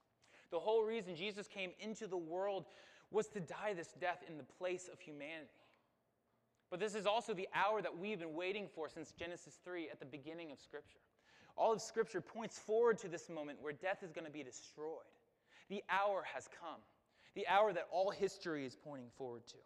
The 0.50 0.59
whole 0.59 0.85
reason 0.85 1.14
Jesus 1.14 1.47
came 1.47 1.71
into 1.81 2.07
the 2.07 2.16
world 2.16 2.66
was 3.11 3.28
to 3.28 3.40
die 3.40 3.75
this 3.76 3.95
death 4.00 4.23
in 4.28 4.38
the 4.38 4.45
place 4.45 4.88
of 4.90 5.00
humanity. 5.00 5.49
But 6.71 6.81
this 6.81 6.95
is 6.95 7.04
also 7.04 7.35
the 7.35 7.49
hour 7.54 7.83
that 7.83 7.99
we've 7.99 8.19
been 8.19 8.35
waiting 8.35 8.66
for 8.75 8.88
since 8.88 9.12
Genesis 9.12 9.59
3 9.62 9.90
at 9.90 10.00
the 10.00 10.07
beginning 10.07 10.50
of 10.50 10.59
Scripture. 10.59 11.00
All 11.57 11.73
of 11.73 11.83
Scripture 11.83 12.23
points 12.23 12.59
forward 12.59 12.97
to 12.99 13.09
this 13.09 13.28
moment 13.28 13.59
where 13.61 13.75
death 13.75 14.02
is 14.02 14.12
going 14.12 14.26
to 14.26 14.33
be 14.33 14.42
destroyed. 14.42 15.04
The 15.69 15.83
hour 15.90 16.25
has 16.35 16.49
come, 16.61 16.81
the 17.35 17.47
hour 17.49 17.73
that 17.73 17.89
all 17.91 18.11
history 18.11 18.67
is 18.67 18.77
pointing 18.77 19.09
forward 19.17 19.47
to. 19.49 19.57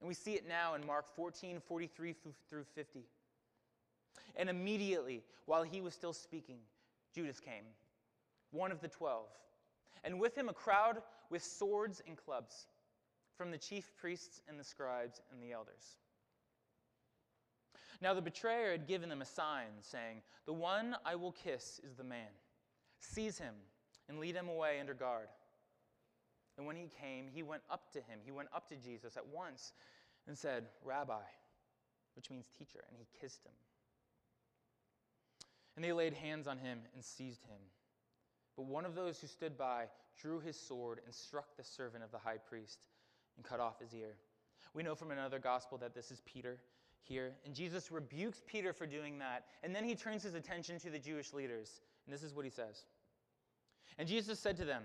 And 0.00 0.08
we 0.08 0.14
see 0.14 0.32
it 0.32 0.48
now 0.48 0.74
in 0.74 0.84
Mark 0.86 1.06
14 1.14 1.60
43 1.60 2.14
through 2.48 2.64
50. 2.74 3.04
And 4.36 4.48
immediately, 4.50 5.22
while 5.46 5.62
he 5.62 5.80
was 5.80 5.94
still 5.94 6.12
speaking, 6.12 6.58
Judas 7.14 7.38
came, 7.38 7.64
one 8.50 8.72
of 8.72 8.80
the 8.80 8.88
twelve, 8.88 9.28
and 10.04 10.18
with 10.18 10.36
him 10.36 10.48
a 10.48 10.54
crowd 10.54 11.02
with 11.30 11.42
swords 11.42 12.02
and 12.06 12.16
clubs 12.16 12.66
from 13.36 13.50
the 13.50 13.58
chief 13.58 13.92
priests 13.96 14.40
and 14.48 14.58
the 14.58 14.64
scribes 14.64 15.20
and 15.30 15.42
the 15.42 15.52
elders. 15.52 15.96
Now 18.00 18.14
the 18.14 18.22
betrayer 18.22 18.72
had 18.72 18.88
given 18.88 19.08
them 19.08 19.22
a 19.22 19.26
sign, 19.26 19.68
saying, 19.80 20.22
The 20.46 20.52
one 20.52 20.96
I 21.04 21.14
will 21.14 21.32
kiss 21.32 21.80
is 21.84 21.94
the 21.94 22.04
man. 22.04 22.28
Seize 22.98 23.38
him 23.38 23.54
and 24.08 24.18
lead 24.18 24.34
him 24.34 24.48
away 24.48 24.80
under 24.80 24.94
guard. 24.94 25.28
And 26.56 26.66
when 26.66 26.76
he 26.76 26.88
came, 27.00 27.28
he 27.32 27.42
went 27.42 27.62
up 27.70 27.92
to 27.92 27.98
him. 27.98 28.20
He 28.24 28.30
went 28.30 28.48
up 28.54 28.68
to 28.68 28.76
Jesus 28.76 29.16
at 29.16 29.26
once 29.26 29.72
and 30.26 30.36
said, 30.36 30.64
Rabbi, 30.84 31.22
which 32.14 32.30
means 32.30 32.46
teacher, 32.58 32.84
and 32.88 32.96
he 32.98 33.06
kissed 33.20 33.44
him. 33.44 33.52
And 35.76 35.84
they 35.84 35.92
laid 35.92 36.12
hands 36.12 36.46
on 36.46 36.58
him 36.58 36.80
and 36.94 37.02
seized 37.02 37.44
him. 37.44 37.60
But 38.56 38.66
one 38.66 38.84
of 38.84 38.94
those 38.94 39.18
who 39.18 39.26
stood 39.26 39.56
by 39.56 39.86
drew 40.20 40.40
his 40.40 40.56
sword 40.56 41.00
and 41.06 41.14
struck 41.14 41.56
the 41.56 41.64
servant 41.64 42.04
of 42.04 42.10
the 42.10 42.18
high 42.18 42.36
priest 42.36 42.80
and 43.36 43.44
cut 43.44 43.60
off 43.60 43.80
his 43.80 43.94
ear. 43.94 44.16
We 44.74 44.82
know 44.82 44.94
from 44.94 45.10
another 45.10 45.38
gospel 45.38 45.78
that 45.78 45.94
this 45.94 46.10
is 46.10 46.20
Peter 46.26 46.58
here. 47.02 47.32
And 47.44 47.54
Jesus 47.54 47.90
rebukes 47.90 48.42
Peter 48.46 48.72
for 48.72 48.86
doing 48.86 49.18
that. 49.18 49.46
And 49.62 49.74
then 49.74 49.84
he 49.84 49.94
turns 49.94 50.22
his 50.22 50.34
attention 50.34 50.78
to 50.80 50.90
the 50.90 50.98
Jewish 50.98 51.32
leaders. 51.32 51.80
And 52.06 52.14
this 52.14 52.22
is 52.22 52.34
what 52.34 52.44
he 52.44 52.50
says 52.50 52.84
And 53.98 54.06
Jesus 54.06 54.38
said 54.38 54.56
to 54.58 54.64
them, 54.64 54.82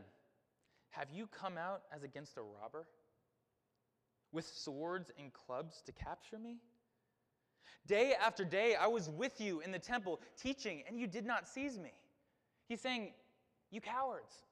Have 0.89 1.10
you 1.12 1.27
come 1.27 1.58
out 1.58 1.84
as 1.94 2.03
against 2.03 2.38
a 2.38 2.41
robber? 2.41 2.88
With 4.32 4.46
swords 4.46 5.12
and 5.20 5.32
clubs 5.34 5.82
to 5.86 5.91
capture 5.91 6.38
me? 6.38 6.58
Day 7.86 8.13
after 8.22 8.44
day, 8.44 8.75
I 8.75 8.88
was 8.88 9.10
with 9.10 9.39
you 9.39 9.62
in 9.62 9.72
the 9.72 9.79
temple 9.79 10.20
teaching, 10.41 10.84
and 10.88 11.00
you 11.00 11.08
did 11.08 11.25
not 11.25 11.48
seize 11.48 11.77
me. 11.77 11.94
He's 12.67 12.82
saying, 12.82 13.13
You 13.72 13.79
cowards. 13.79 14.44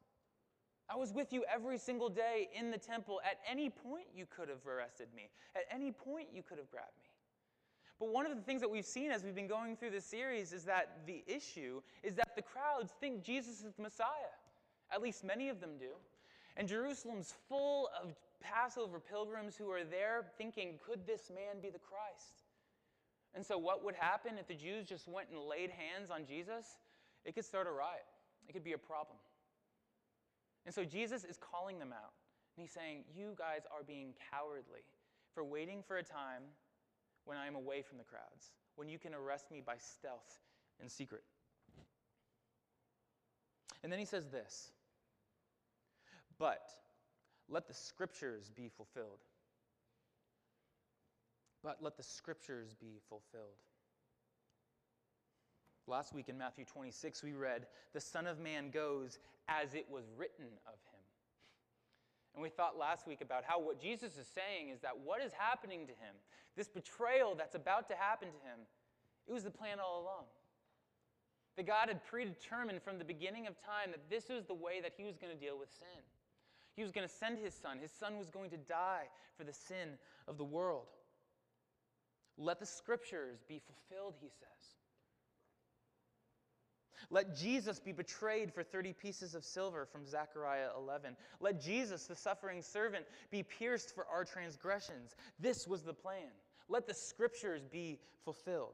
I 0.89 0.95
was 0.95 1.13
with 1.13 1.33
you 1.33 1.43
every 1.51 1.77
single 1.77 2.09
day 2.09 2.47
in 2.57 2.69
the 2.69 2.77
temple. 2.77 3.19
At 3.25 3.39
any 3.49 3.69
point, 3.69 4.05
you 4.15 4.25
could 4.29 4.49
have 4.49 4.65
arrested 4.67 5.07
me. 5.15 5.29
At 5.55 5.63
any 5.71 5.91
point, 5.91 6.27
you 6.33 6.43
could 6.43 6.59
have 6.59 6.69
grabbed 6.69 6.95
me. 7.01 7.09
But 7.99 8.09
one 8.09 8.25
of 8.25 8.35
the 8.35 8.41
things 8.43 8.61
that 8.61 8.69
we've 8.69 8.85
seen 8.85 9.11
as 9.11 9.23
we've 9.23 9.35
been 9.35 9.47
going 9.47 9.77
through 9.77 9.91
this 9.91 10.05
series 10.05 10.53
is 10.53 10.63
that 10.65 10.99
the 11.07 11.23
issue 11.27 11.81
is 12.03 12.13
that 12.15 12.35
the 12.35 12.41
crowds 12.41 12.93
think 12.99 13.23
Jesus 13.23 13.63
is 13.63 13.73
the 13.75 13.81
Messiah. 13.81 14.35
At 14.91 15.01
least 15.01 15.23
many 15.23 15.49
of 15.49 15.59
them 15.59 15.71
do. 15.79 15.91
And 16.57 16.67
Jerusalem's 16.67 17.33
full 17.49 17.89
of 18.01 18.15
Passover 18.41 18.99
pilgrims 18.99 19.55
who 19.55 19.69
are 19.71 19.83
there 19.83 20.25
thinking, 20.37 20.79
could 20.85 21.05
this 21.05 21.29
man 21.29 21.61
be 21.61 21.69
the 21.69 21.79
Christ? 21.79 22.43
And 23.33 23.45
so, 23.45 23.57
what 23.57 23.83
would 23.83 23.95
happen 23.95 24.37
if 24.39 24.47
the 24.47 24.53
Jews 24.53 24.87
just 24.87 25.07
went 25.07 25.27
and 25.29 25.39
laid 25.39 25.69
hands 25.69 26.09
on 26.09 26.25
Jesus? 26.25 26.65
It 27.25 27.35
could 27.35 27.43
start 27.43 27.67
a 27.67 27.71
riot, 27.71 28.05
it 28.47 28.53
could 28.53 28.63
be 28.63 28.73
a 28.73 28.77
problem. 28.77 29.17
And 30.65 30.73
so, 30.73 30.85
Jesus 30.85 31.25
is 31.25 31.37
calling 31.37 31.77
them 31.77 31.91
out. 31.91 32.13
And 32.55 32.63
he's 32.63 32.71
saying, 32.71 33.03
You 33.13 33.35
guys 33.37 33.63
are 33.75 33.83
being 33.83 34.13
cowardly 34.31 34.85
for 35.33 35.43
waiting 35.43 35.83
for 35.85 35.97
a 35.97 36.03
time 36.03 36.43
when 37.25 37.37
I 37.37 37.47
am 37.47 37.55
away 37.55 37.81
from 37.81 37.97
the 37.97 38.05
crowds, 38.05 38.51
when 38.77 38.87
you 38.87 38.97
can 38.97 39.13
arrest 39.13 39.51
me 39.51 39.61
by 39.65 39.75
stealth 39.77 40.39
and 40.79 40.89
secret. 40.89 41.23
And 43.83 43.91
then 43.91 43.99
he 43.99 44.05
says 44.05 44.29
this 44.29 44.71
But 46.39 46.69
let 47.49 47.67
the 47.67 47.73
scriptures 47.73 48.51
be 48.55 48.69
fulfilled. 48.69 49.19
But 51.63 51.77
let 51.81 51.97
the 51.97 52.03
scriptures 52.03 52.75
be 52.79 52.99
fulfilled. 53.09 53.57
Last 55.87 56.13
week 56.13 56.29
in 56.29 56.37
Matthew 56.37 56.65
26, 56.65 57.23
we 57.23 57.33
read, 57.33 57.67
The 57.93 57.99
Son 57.99 58.25
of 58.25 58.39
Man 58.39 58.71
goes 58.71 59.19
as 59.47 59.75
it 59.75 59.85
was 59.89 60.05
written 60.17 60.45
of 60.65 60.73
him. 60.73 61.01
And 62.33 62.43
we 62.43 62.49
thought 62.49 62.77
last 62.77 63.07
week 63.07 63.21
about 63.21 63.43
how 63.45 63.59
what 63.59 63.79
Jesus 63.79 64.17
is 64.17 64.27
saying 64.27 64.69
is 64.69 64.81
that 64.81 64.97
what 64.97 65.21
is 65.21 65.31
happening 65.37 65.85
to 65.85 65.93
him, 65.93 66.15
this 66.57 66.67
betrayal 66.67 67.35
that's 67.35 67.55
about 67.55 67.87
to 67.89 67.95
happen 67.95 68.27
to 68.27 68.49
him, 68.49 68.65
it 69.27 69.33
was 69.33 69.43
the 69.43 69.51
plan 69.51 69.77
all 69.79 70.01
along. 70.01 70.25
That 71.55 71.67
God 71.67 71.87
had 71.87 72.03
predetermined 72.03 72.81
from 72.81 72.99
the 72.99 73.05
beginning 73.05 73.47
of 73.47 73.55
time 73.63 73.91
that 73.91 74.09
this 74.09 74.27
was 74.27 74.45
the 74.45 74.53
way 74.53 74.81
that 74.81 74.91
he 74.97 75.05
was 75.05 75.17
going 75.17 75.33
to 75.33 75.39
deal 75.39 75.57
with 75.57 75.69
sin. 75.71 76.03
He 76.75 76.83
was 76.83 76.91
going 76.91 77.07
to 77.07 77.13
send 77.13 77.39
his 77.39 77.53
son. 77.53 77.79
His 77.79 77.91
son 77.91 78.17
was 78.17 78.29
going 78.29 78.49
to 78.49 78.57
die 78.57 79.05
for 79.37 79.43
the 79.43 79.53
sin 79.53 79.97
of 80.27 80.37
the 80.37 80.43
world. 80.43 80.87
Let 82.37 82.59
the 82.59 82.65
scriptures 82.65 83.39
be 83.47 83.59
fulfilled, 83.59 84.15
he 84.19 84.27
says. 84.27 84.49
Let 87.09 87.35
Jesus 87.35 87.79
be 87.79 87.91
betrayed 87.91 88.53
for 88.53 88.63
30 88.63 88.93
pieces 88.93 89.35
of 89.35 89.45
silver 89.45 89.85
from 89.85 90.05
Zechariah 90.05 90.69
11. 90.77 91.15
Let 91.39 91.61
Jesus, 91.61 92.05
the 92.07 92.15
suffering 92.15 92.61
servant, 92.61 93.05
be 93.29 93.43
pierced 93.43 93.93
for 93.93 94.07
our 94.07 94.25
transgressions. 94.25 95.15
This 95.39 95.67
was 95.67 95.83
the 95.83 95.93
plan. 95.93 96.31
Let 96.67 96.87
the 96.87 96.93
scriptures 96.93 97.61
be 97.71 97.99
fulfilled. 98.23 98.73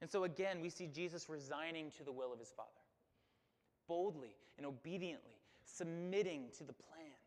And 0.00 0.10
so 0.10 0.24
again, 0.24 0.60
we 0.60 0.70
see 0.70 0.86
Jesus 0.86 1.28
resigning 1.28 1.90
to 1.98 2.04
the 2.04 2.12
will 2.12 2.32
of 2.32 2.38
his 2.38 2.52
Father, 2.56 2.70
boldly 3.88 4.36
and 4.56 4.66
obediently 4.66 5.34
submitting 5.76 6.46
to 6.58 6.64
the 6.64 6.72
plan 6.72 7.18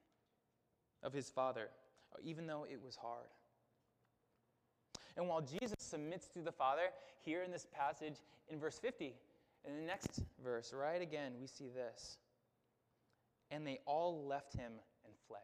of 1.03 1.13
his 1.13 1.29
Father, 1.29 1.69
even 2.23 2.47
though 2.47 2.65
it 2.69 2.79
was 2.83 2.95
hard. 2.95 3.29
And 5.15 5.27
while 5.27 5.41
Jesus 5.41 5.75
submits 5.79 6.27
to 6.29 6.39
the 6.39 6.51
Father, 6.51 6.89
here 7.25 7.43
in 7.43 7.51
this 7.51 7.67
passage 7.73 8.17
in 8.49 8.59
verse 8.59 8.77
50, 8.79 9.15
in 9.65 9.75
the 9.75 9.85
next 9.85 10.21
verse, 10.43 10.73
right 10.73 11.01
again, 11.01 11.33
we 11.39 11.47
see 11.47 11.69
this. 11.69 12.17
And 13.49 13.65
they 13.65 13.79
all 13.85 14.25
left 14.27 14.53
him 14.53 14.73
and 15.05 15.13
fled. 15.27 15.41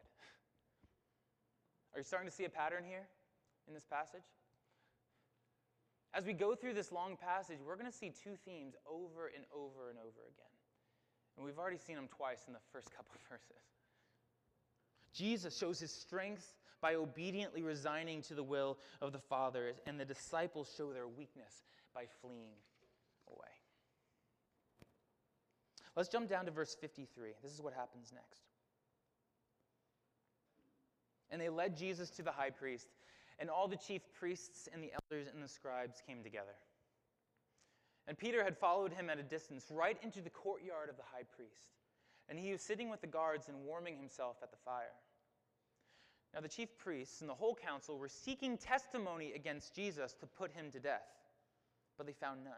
Are 1.92 2.00
you 2.00 2.04
starting 2.04 2.28
to 2.28 2.34
see 2.34 2.44
a 2.44 2.50
pattern 2.50 2.84
here 2.84 3.06
in 3.66 3.74
this 3.74 3.84
passage? 3.84 4.24
As 6.12 6.24
we 6.24 6.32
go 6.32 6.54
through 6.54 6.74
this 6.74 6.92
long 6.92 7.16
passage, 7.16 7.58
we're 7.64 7.76
going 7.76 7.90
to 7.90 7.96
see 7.96 8.10
two 8.10 8.36
themes 8.44 8.74
over 8.86 9.30
and 9.34 9.44
over 9.52 9.90
and 9.90 9.98
over 9.98 10.20
again. 10.28 10.54
And 11.36 11.44
we've 11.44 11.58
already 11.58 11.78
seen 11.78 11.96
them 11.96 12.08
twice 12.08 12.44
in 12.46 12.52
the 12.52 12.60
first 12.72 12.90
couple 12.96 13.14
verses. 13.28 13.62
Jesus 15.12 15.56
shows 15.56 15.78
his 15.78 15.92
strength 15.92 16.54
by 16.80 16.96
obediently 16.96 17.62
resigning 17.62 18.20
to 18.22 18.34
the 18.34 18.42
will 18.42 18.78
of 19.00 19.12
the 19.12 19.18
Father, 19.18 19.72
and 19.86 19.98
the 19.98 20.04
disciples 20.04 20.72
show 20.76 20.92
their 20.92 21.08
weakness 21.08 21.64
by 21.94 22.04
fleeing 22.20 22.52
away. 23.28 23.48
Let's 25.96 26.08
jump 26.08 26.28
down 26.28 26.44
to 26.46 26.50
verse 26.50 26.76
53. 26.80 27.30
This 27.42 27.52
is 27.52 27.62
what 27.62 27.72
happens 27.72 28.12
next. 28.12 28.42
And 31.30 31.40
they 31.40 31.48
led 31.48 31.76
Jesus 31.76 32.10
to 32.10 32.22
the 32.22 32.32
high 32.32 32.50
priest, 32.50 32.88
and 33.38 33.48
all 33.48 33.68
the 33.68 33.76
chief 33.76 34.02
priests 34.18 34.68
and 34.72 34.82
the 34.82 34.92
elders 34.92 35.28
and 35.32 35.42
the 35.42 35.48
scribes 35.48 36.02
came 36.06 36.22
together. 36.22 36.54
And 38.06 38.18
Peter 38.18 38.44
had 38.44 38.56
followed 38.56 38.92
him 38.92 39.08
at 39.08 39.18
a 39.18 39.22
distance, 39.22 39.66
right 39.70 39.96
into 40.02 40.20
the 40.20 40.30
courtyard 40.30 40.90
of 40.90 40.96
the 40.96 41.02
high 41.02 41.24
priest. 41.36 41.72
And 42.28 42.38
he 42.38 42.52
was 42.52 42.62
sitting 42.62 42.90
with 42.90 43.00
the 43.00 43.06
guards 43.06 43.48
and 43.48 43.64
warming 43.64 43.96
himself 43.96 44.36
at 44.42 44.50
the 44.50 44.58
fire. 44.64 44.94
Now, 46.34 46.40
the 46.40 46.48
chief 46.48 46.76
priests 46.76 47.20
and 47.20 47.30
the 47.30 47.34
whole 47.34 47.54
council 47.54 47.96
were 47.96 48.08
seeking 48.08 48.58
testimony 48.58 49.32
against 49.34 49.74
Jesus 49.74 50.14
to 50.14 50.26
put 50.26 50.52
him 50.52 50.70
to 50.72 50.80
death, 50.80 51.06
but 51.96 52.06
they 52.06 52.12
found 52.12 52.42
none. 52.44 52.52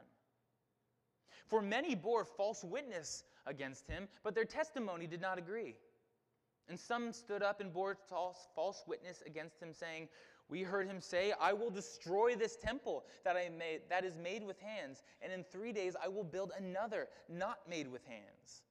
For 1.47 1.61
many 1.61 1.95
bore 1.95 2.25
false 2.25 2.65
witness 2.65 3.25
against 3.47 3.87
him, 3.87 4.09
but 4.25 4.35
their 4.35 4.45
testimony 4.45 5.07
did 5.07 5.21
not 5.21 5.39
agree. 5.39 5.77
And 6.69 6.81
some 6.81 7.13
stood 7.13 7.43
up 7.43 7.61
and 7.61 7.73
bore 7.73 7.97
false, 8.09 8.83
witness 8.87 9.23
against 9.25 9.63
him, 9.63 9.73
saying, 9.73 10.09
We 10.49 10.63
heard 10.63 10.87
him 10.87 11.01
say, 11.01 11.33
I 11.41 11.53
will 11.53 11.71
destroy 11.71 12.37
this 12.37 12.57
temple 12.57 13.05
that, 13.25 13.37
I 13.37 13.49
made, 13.49 13.81
that 13.91 14.05
is 14.05 14.17
made 14.17 14.45
with 14.45 14.59
hands, 14.61 15.03
and 15.21 15.33
in 15.33 15.43
three 15.43 15.73
days 15.73 15.97
I 16.01 16.09
will 16.09 16.25
build 16.25 16.53
another 16.57 17.09
not 17.29 17.59
made 17.69 17.89
with 17.89 18.05
hands. 18.05 18.63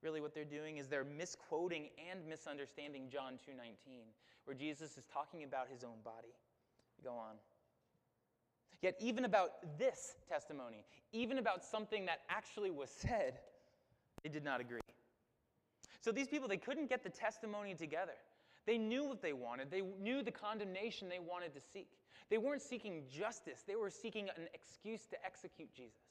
Really 0.00 0.20
what 0.20 0.32
they're 0.32 0.44
doing 0.44 0.76
is 0.76 0.86
they're 0.86 1.04
misquoting 1.04 1.88
and 2.10 2.24
misunderstanding 2.28 3.08
John 3.10 3.34
2:19, 3.34 4.12
where 4.44 4.54
Jesus 4.54 4.96
is 4.96 5.04
talking 5.12 5.42
about 5.42 5.68
his 5.68 5.82
own 5.82 6.00
body. 6.04 6.32
Go 7.02 7.14
on. 7.14 7.36
Yet 8.80 8.96
even 9.00 9.24
about 9.24 9.76
this 9.76 10.14
testimony, 10.28 10.84
even 11.12 11.38
about 11.38 11.64
something 11.64 12.06
that 12.06 12.20
actually 12.28 12.70
was 12.70 12.90
said, 12.90 13.40
they 14.22 14.28
did 14.28 14.44
not 14.44 14.60
agree. 14.60 14.80
So 16.00 16.12
these 16.12 16.28
people, 16.28 16.46
they 16.46 16.56
couldn't 16.58 16.88
get 16.88 17.02
the 17.02 17.10
testimony 17.10 17.74
together. 17.74 18.14
They 18.68 18.76
knew 18.76 19.08
what 19.08 19.22
they 19.22 19.32
wanted. 19.32 19.70
They 19.70 19.80
knew 19.80 20.22
the 20.22 20.30
condemnation 20.30 21.08
they 21.08 21.18
wanted 21.18 21.54
to 21.54 21.60
seek. 21.72 21.88
They 22.28 22.36
weren't 22.36 22.60
seeking 22.60 23.04
justice, 23.10 23.64
they 23.66 23.76
were 23.76 23.88
seeking 23.88 24.28
an 24.36 24.46
excuse 24.52 25.06
to 25.06 25.16
execute 25.24 25.72
Jesus. 25.74 26.02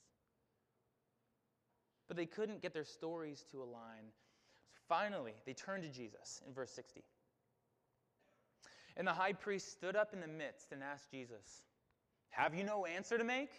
But 2.08 2.18
they 2.18 2.26
couldn't 2.26 2.64
get 2.64 2.74
their 2.74 2.84
stories 2.84 3.46
to 3.52 3.62
align. 3.62 4.10
So 4.74 4.82
finally, 4.90 5.34
they 5.46 5.54
turned 5.54 5.84
to 5.84 5.90
Jesus 5.90 6.42
in 6.48 6.54
verse 6.54 6.72
60. 6.72 7.04
And 8.96 9.08
the 9.08 9.14
high 9.14 9.34
priest 9.34 9.72
stood 9.74 9.96
up 9.96 10.12
in 10.14 10.20
the 10.20 10.28
midst 10.28 10.72
and 10.72 10.82
asked 10.82 11.12
Jesus, 11.12 11.62
Have 12.30 12.56
you 12.56 12.64
no 12.64 12.88
answer 12.88 13.20
to 13.20 13.24
make? 13.24 13.52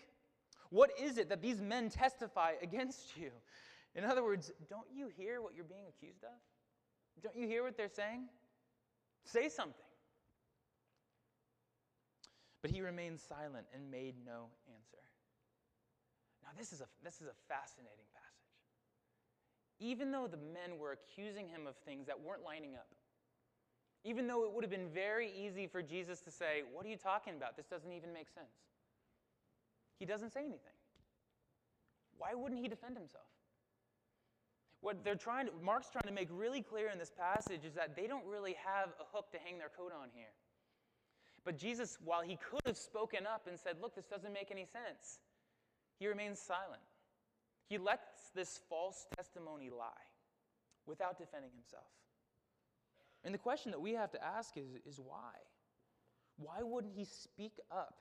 What 0.71 0.91
is 1.01 1.19
it 1.19 1.29
that 1.29 1.41
these 1.41 1.61
men 1.61 1.89
testify 1.89 2.55
against 2.61 3.17
you? 3.17 3.31
In 3.95 4.05
other 4.05 4.25
words, 4.25 4.51
don't 4.69 4.89
you 4.93 5.09
hear 5.17 5.41
what 5.41 5.55
you're 5.55 5.65
being 5.65 5.87
accused 5.89 6.25
of? 6.25 6.31
Don't 7.23 7.37
you 7.37 7.47
hear 7.47 7.63
what 7.63 7.77
they're 7.77 7.89
saying? 7.89 8.25
Say 9.31 9.49
something. 9.49 9.85
But 12.63 12.71
he 12.71 12.81
remained 12.81 13.21
silent 13.21 13.67
and 13.75 13.91
made 13.91 14.15
no 14.25 14.49
answer. 14.67 15.05
Now, 16.43 16.49
this 16.57 16.73
is 16.73 16.81
a, 16.81 16.87
this 17.05 17.21
is 17.21 17.27
a 17.29 17.37
fascinating 17.47 18.09
passage. 18.15 18.25
Even 19.81 20.11
though 20.11 20.27
the 20.27 20.39
men 20.39 20.79
were 20.79 20.93
accusing 20.93 21.47
him 21.47 21.67
of 21.67 21.77
things 21.85 22.07
that 22.07 22.19
weren't 22.19 22.43
lining 22.43 22.75
up, 22.75 22.89
even 24.03 24.27
though 24.27 24.45
it 24.45 24.53
would 24.53 24.65
have 24.65 24.71
been 24.71 24.89
very 24.93 25.31
easy 25.31 25.67
for 25.67 25.83
Jesus 25.83 26.21
to 26.23 26.31
say, 26.31 26.63
What 26.73 26.87
are 26.87 26.89
you 26.89 26.97
talking 26.97 27.37
about? 27.37 27.57
This 27.57 27.67
doesn't 27.67 27.93
even 27.93 28.13
make 28.13 28.31
sense. 28.31 28.57
He 29.99 30.07
doesn't 30.07 30.33
say 30.33 30.41
anything. 30.41 30.79
Why 32.17 32.35
wouldn't 32.35 32.61
he 32.61 32.69
defend 32.69 32.97
himself? 32.97 33.27
What 34.81 35.05
they're 35.05 35.17
trying 35.17 35.47
to, 35.47 35.53
Mark's 35.63 35.91
trying 35.91 36.07
to 36.07 36.13
make 36.13 36.29
really 36.31 36.63
clear 36.63 36.89
in 36.91 36.99
this 36.99 37.11
passage 37.11 37.65
is 37.65 37.75
that 37.75 37.97
they 37.97 38.07
don't 38.07 38.25
really 38.27 38.55
have 38.65 38.91
a 39.01 39.17
hook 39.17 39.33
to 39.33 39.39
hang 39.39 39.59
their 39.59 39.71
coat 39.77 39.93
on 39.93 40.09
here. 40.15 40.33
But 41.45 41.57
Jesus, 41.57 41.99
while 42.05 42.23
he 42.23 42.37
could 42.37 42.61
have 42.67 42.77
spoken 42.77 43.27
up 43.27 43.47
and 43.49 43.59
said, 43.59 43.77
Look, 43.81 43.95
this 43.95 44.07
doesn't 44.07 44.33
make 44.33 44.51
any 44.51 44.67
sense, 44.67 45.19
he 45.99 46.07
remains 46.07 46.39
silent. 46.39 46.83
He 47.69 47.77
lets 47.77 48.31
this 48.35 48.61
false 48.69 49.07
testimony 49.17 49.69
lie 49.69 50.07
without 50.87 51.19
defending 51.19 51.51
himself. 51.55 51.91
And 53.25 53.35
the 53.35 53.39
question 53.39 53.73
that 53.73 53.81
we 53.81 53.93
have 53.93 54.11
to 54.13 54.25
ask 54.25 54.57
is, 54.57 54.69
is 54.87 55.01
why? 55.01 55.35
Why 56.39 56.63
wouldn't 56.63 56.95
he 56.95 57.05
speak 57.05 57.53
up 57.71 57.99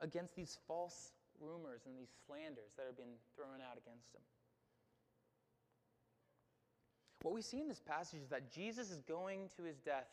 against 0.00 0.34
these 0.34 0.58
false 0.66 1.12
rumors 1.38 1.82
and 1.86 1.96
these 1.96 2.10
slanders 2.26 2.72
that 2.76 2.86
have 2.86 2.96
been 2.96 3.20
thrown 3.36 3.60
out 3.60 3.76
against 3.76 4.14
him? 4.14 4.22
What 7.24 7.32
we 7.32 7.40
see 7.40 7.58
in 7.58 7.68
this 7.68 7.80
passage 7.80 8.20
is 8.20 8.28
that 8.28 8.52
Jesus 8.52 8.90
is 8.90 9.00
going 9.00 9.48
to 9.56 9.62
his 9.62 9.78
death 9.78 10.10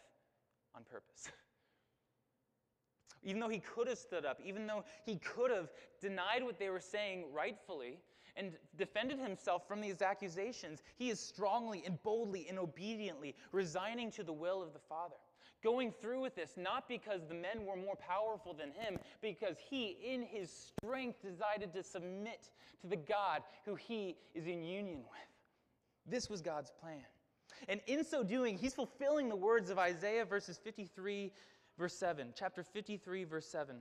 on 0.73 0.83
purpose. 0.89 1.27
even 3.23 3.41
though 3.41 3.49
he 3.49 3.59
could 3.59 3.89
have 3.89 3.97
stood 3.97 4.23
up, 4.23 4.39
even 4.41 4.65
though 4.65 4.85
he 5.05 5.17
could 5.17 5.51
have 5.51 5.67
denied 5.99 6.41
what 6.41 6.57
they 6.57 6.69
were 6.69 6.79
saying 6.79 7.25
rightfully 7.33 7.99
and 8.37 8.53
defended 8.77 9.19
himself 9.19 9.67
from 9.67 9.81
these 9.81 10.01
accusations, 10.01 10.83
he 10.95 11.09
is 11.09 11.19
strongly 11.19 11.83
and 11.85 12.01
boldly 12.01 12.47
and 12.47 12.57
obediently 12.57 13.35
resigning 13.51 14.09
to 14.11 14.23
the 14.23 14.31
will 14.31 14.63
of 14.63 14.71
the 14.71 14.79
Father. 14.79 15.17
Going 15.61 15.91
through 15.91 16.21
with 16.21 16.33
this, 16.33 16.53
not 16.55 16.87
because 16.87 17.27
the 17.27 17.35
men 17.35 17.65
were 17.65 17.75
more 17.75 17.97
powerful 17.97 18.53
than 18.53 18.71
him, 18.71 18.97
because 19.21 19.57
he, 19.69 19.97
in 20.01 20.23
his 20.23 20.49
strength, 20.49 21.21
decided 21.21 21.73
to 21.73 21.83
submit 21.83 22.51
to 22.79 22.87
the 22.87 22.95
God 22.95 23.41
who 23.65 23.75
he 23.75 24.15
is 24.33 24.47
in 24.47 24.63
union 24.63 24.99
with. 24.99 25.30
This 26.05 26.29
was 26.29 26.41
God's 26.41 26.71
plan. 26.79 27.05
And 27.67 27.79
in 27.87 28.03
so 28.03 28.23
doing, 28.23 28.57
he's 28.57 28.73
fulfilling 28.73 29.29
the 29.29 29.35
words 29.35 29.69
of 29.69 29.77
Isaiah 29.77 30.25
verses 30.25 30.59
53, 30.63 31.31
verse 31.77 31.95
7, 31.95 32.33
chapter 32.35 32.63
53, 32.63 33.23
verse 33.23 33.45
7, 33.47 33.75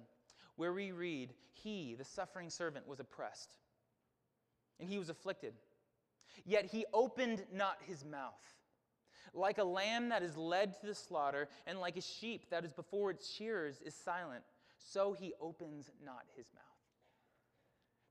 where 0.56 0.72
we 0.72 0.92
read, 0.92 1.33
He, 1.52 1.94
the 1.96 2.04
suffering 2.04 2.50
servant, 2.50 2.87
was 2.87 3.00
oppressed, 3.00 3.54
and 4.78 4.88
he 4.88 4.98
was 4.98 5.09
afflicted. 5.09 5.54
Yet 6.44 6.66
he 6.66 6.85
opened 6.92 7.44
not 7.52 7.78
his 7.87 8.04
mouth. 8.04 8.35
Like 9.33 9.59
a 9.59 9.64
lamb 9.64 10.09
that 10.09 10.22
is 10.22 10.37
led 10.37 10.80
to 10.80 10.87
the 10.87 10.94
slaughter, 10.94 11.48
and 11.66 11.78
like 11.78 11.96
a 11.96 12.02
sheep 12.02 12.50
that 12.50 12.64
is 12.64 12.72
before 12.72 13.11
its 13.11 13.30
shearers 13.30 13.80
is 13.85 13.94
silent, 13.94 14.42
so 14.78 15.12
he 15.12 15.33
opens 15.40 15.90
not 16.04 16.24
his 16.37 16.46
mouth. 16.54 16.69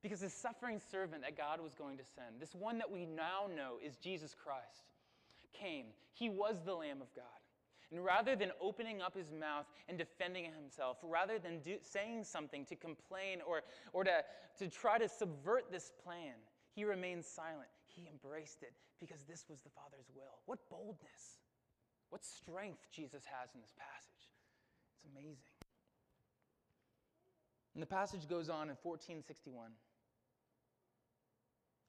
Because 0.01 0.21
this 0.21 0.33
suffering 0.33 0.79
servant 0.91 1.23
that 1.23 1.37
God 1.37 1.59
was 1.61 1.73
going 1.73 1.97
to 1.97 2.03
send, 2.03 2.39
this 2.39 2.55
one 2.55 2.77
that 2.77 2.89
we 2.89 3.05
now 3.05 3.47
know 3.53 3.75
is 3.85 3.97
Jesus 3.97 4.33
Christ, 4.33 4.93
came. 5.53 5.87
He 6.13 6.29
was 6.29 6.55
the 6.65 6.73
Lamb 6.73 7.01
of 7.01 7.13
God. 7.15 7.25
And 7.91 8.05
rather 8.05 8.35
than 8.35 8.51
opening 8.61 9.01
up 9.01 9.17
his 9.17 9.31
mouth 9.31 9.65
and 9.87 9.97
defending 9.97 10.45
himself, 10.45 10.97
rather 11.03 11.39
than 11.39 11.59
do, 11.59 11.77
saying 11.81 12.23
something 12.23 12.63
to 12.65 12.75
complain 12.75 13.39
or, 13.45 13.63
or 13.93 14.03
to, 14.03 14.23
to 14.59 14.67
try 14.67 14.99
to 14.99 15.09
subvert 15.09 15.71
this 15.71 15.91
plan, 16.03 16.35
he 16.75 16.83
remained 16.83 17.25
silent. 17.25 17.69
He 17.87 18.07
embraced 18.07 18.61
it 18.61 18.73
because 18.99 19.23
this 19.23 19.45
was 19.49 19.61
the 19.61 19.69
Father's 19.69 20.05
will. 20.15 20.37
What 20.45 20.59
boldness, 20.69 21.41
what 22.09 22.23
strength 22.23 22.87
Jesus 22.91 23.23
has 23.25 23.49
in 23.55 23.61
this 23.61 23.73
passage. 23.77 24.29
It's 24.95 25.05
amazing. 25.11 25.49
And 27.73 27.81
the 27.81 27.87
passage 27.87 28.27
goes 28.27 28.49
on 28.49 28.69
in 28.69 28.77
1461. 28.83 29.71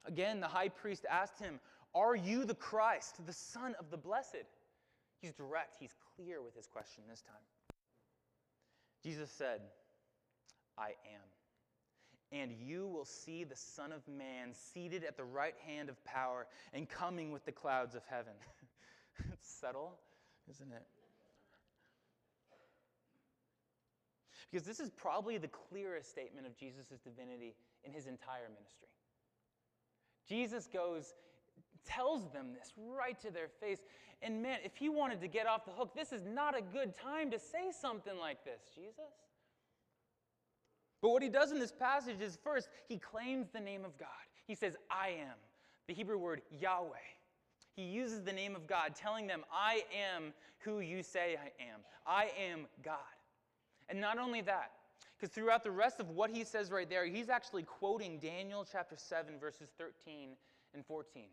Again, 0.07 0.41
the 0.41 0.49
high 0.49 0.69
priest 0.69 1.05
asked 1.11 1.39
him, 1.39 1.61
Are 1.95 2.17
you 2.17 2.45
the 2.45 2.55
Christ, 2.55 3.25
the 3.27 3.33
Son 3.33 3.75
of 3.79 3.91
the 3.91 3.97
Blessed? 3.97 4.47
He's 5.21 5.33
direct, 5.33 5.77
he's 5.79 5.95
clear 6.17 6.43
with 6.43 6.57
his 6.57 6.67
question 6.67 7.05
this 7.09 7.23
time. 7.23 7.77
Jesus 9.03 9.31
said, 9.31 9.61
I 10.79 10.89
am. 10.89 11.29
And 12.33 12.53
you 12.53 12.87
will 12.87 13.05
see 13.05 13.45
the 13.45 13.57
Son 13.57 13.93
of 13.93 14.07
Man 14.07 14.55
seated 14.55 15.05
at 15.05 15.17
the 15.17 15.25
right 15.25 15.55
hand 15.67 15.89
of 15.89 16.03
power 16.05 16.47
and 16.73 16.89
coming 16.89 17.33
with 17.33 17.45
the 17.45 17.53
clouds 17.53 17.95
of 17.95 18.03
heaven. 18.09 18.33
it's 19.33 19.51
subtle, 19.61 19.99
isn't 20.49 20.73
it? 20.73 20.87
Because 24.51 24.67
this 24.67 24.81
is 24.81 24.91
probably 24.91 25.39
the 25.39 25.49
clearest 25.49 26.11
statement 26.11 26.47
of 26.47 26.57
Jesus' 26.57 26.87
divinity 27.05 27.55
in 27.85 27.93
his 27.93 28.07
entire 28.07 28.49
ministry. 28.49 28.89
Jesus 30.31 30.69
goes, 30.73 31.15
tells 31.85 32.31
them 32.31 32.53
this 32.57 32.73
right 32.77 33.21
to 33.21 33.33
their 33.33 33.49
face. 33.49 33.81
And 34.23 34.41
man, 34.41 34.59
if 34.65 34.77
he 34.77 34.89
wanted 34.89 35.21
to 35.23 35.27
get 35.27 35.49
off 35.49 35.65
the 35.65 35.73
hook, 35.73 35.93
this 35.95 36.13
is 36.13 36.23
not 36.25 36.57
a 36.57 36.63
good 36.63 36.95
time 36.97 37.33
to 37.33 37.39
say 37.39 37.73
something 37.73 38.17
like 38.17 38.45
this, 38.45 38.61
Jesus. 38.73 39.13
But 41.03 41.11
what 41.11 41.23
he 41.23 41.29
does 41.29 41.51
in 41.51 41.59
this 41.59 41.73
passage 41.73 42.21
is 42.21 42.39
first, 42.45 42.69
he 42.87 42.97
claims 42.99 43.49
the 43.53 43.59
name 43.59 43.85
of 43.85 43.99
God. 43.99 44.09
He 44.47 44.55
says, 44.55 44.77
I 44.89 45.09
am, 45.09 45.37
the 45.89 45.95
Hebrew 45.95 46.19
word 46.19 46.43
Yahweh. 46.61 46.95
He 47.75 47.83
uses 47.83 48.23
the 48.23 48.33
name 48.33 48.55
of 48.55 48.69
God, 48.69 48.95
telling 48.95 49.27
them, 49.27 49.43
I 49.53 49.83
am 50.15 50.33
who 50.59 50.79
you 50.79 51.03
say 51.03 51.37
I 51.37 51.51
am. 51.63 51.81
I 52.07 52.31
am 52.39 52.67
God. 52.85 52.99
And 53.89 54.01
not 54.01 54.19
only 54.19 54.43
that, 54.43 54.71
because 55.21 55.35
throughout 55.35 55.63
the 55.63 55.71
rest 55.71 56.01
of 56.01 56.09
what 56.11 56.31
he 56.31 56.45
says 56.45 56.71
right 56.71 56.89
there, 56.89 57.05
he's 57.05 57.29
actually 57.29 57.63
quoting 57.63 58.19
Daniel 58.19 58.67
chapter 58.71 58.97
7, 58.97 59.39
verses 59.39 59.69
13 59.77 60.31
and 60.73 60.87
14. 60.87 61.25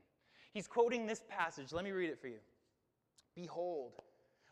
He's 0.53 0.67
quoting 0.67 1.05
this 1.05 1.23
passage. 1.29 1.71
Let 1.71 1.85
me 1.85 1.91
read 1.91 2.09
it 2.09 2.19
for 2.19 2.27
you. 2.27 2.39
Behold, 3.33 3.93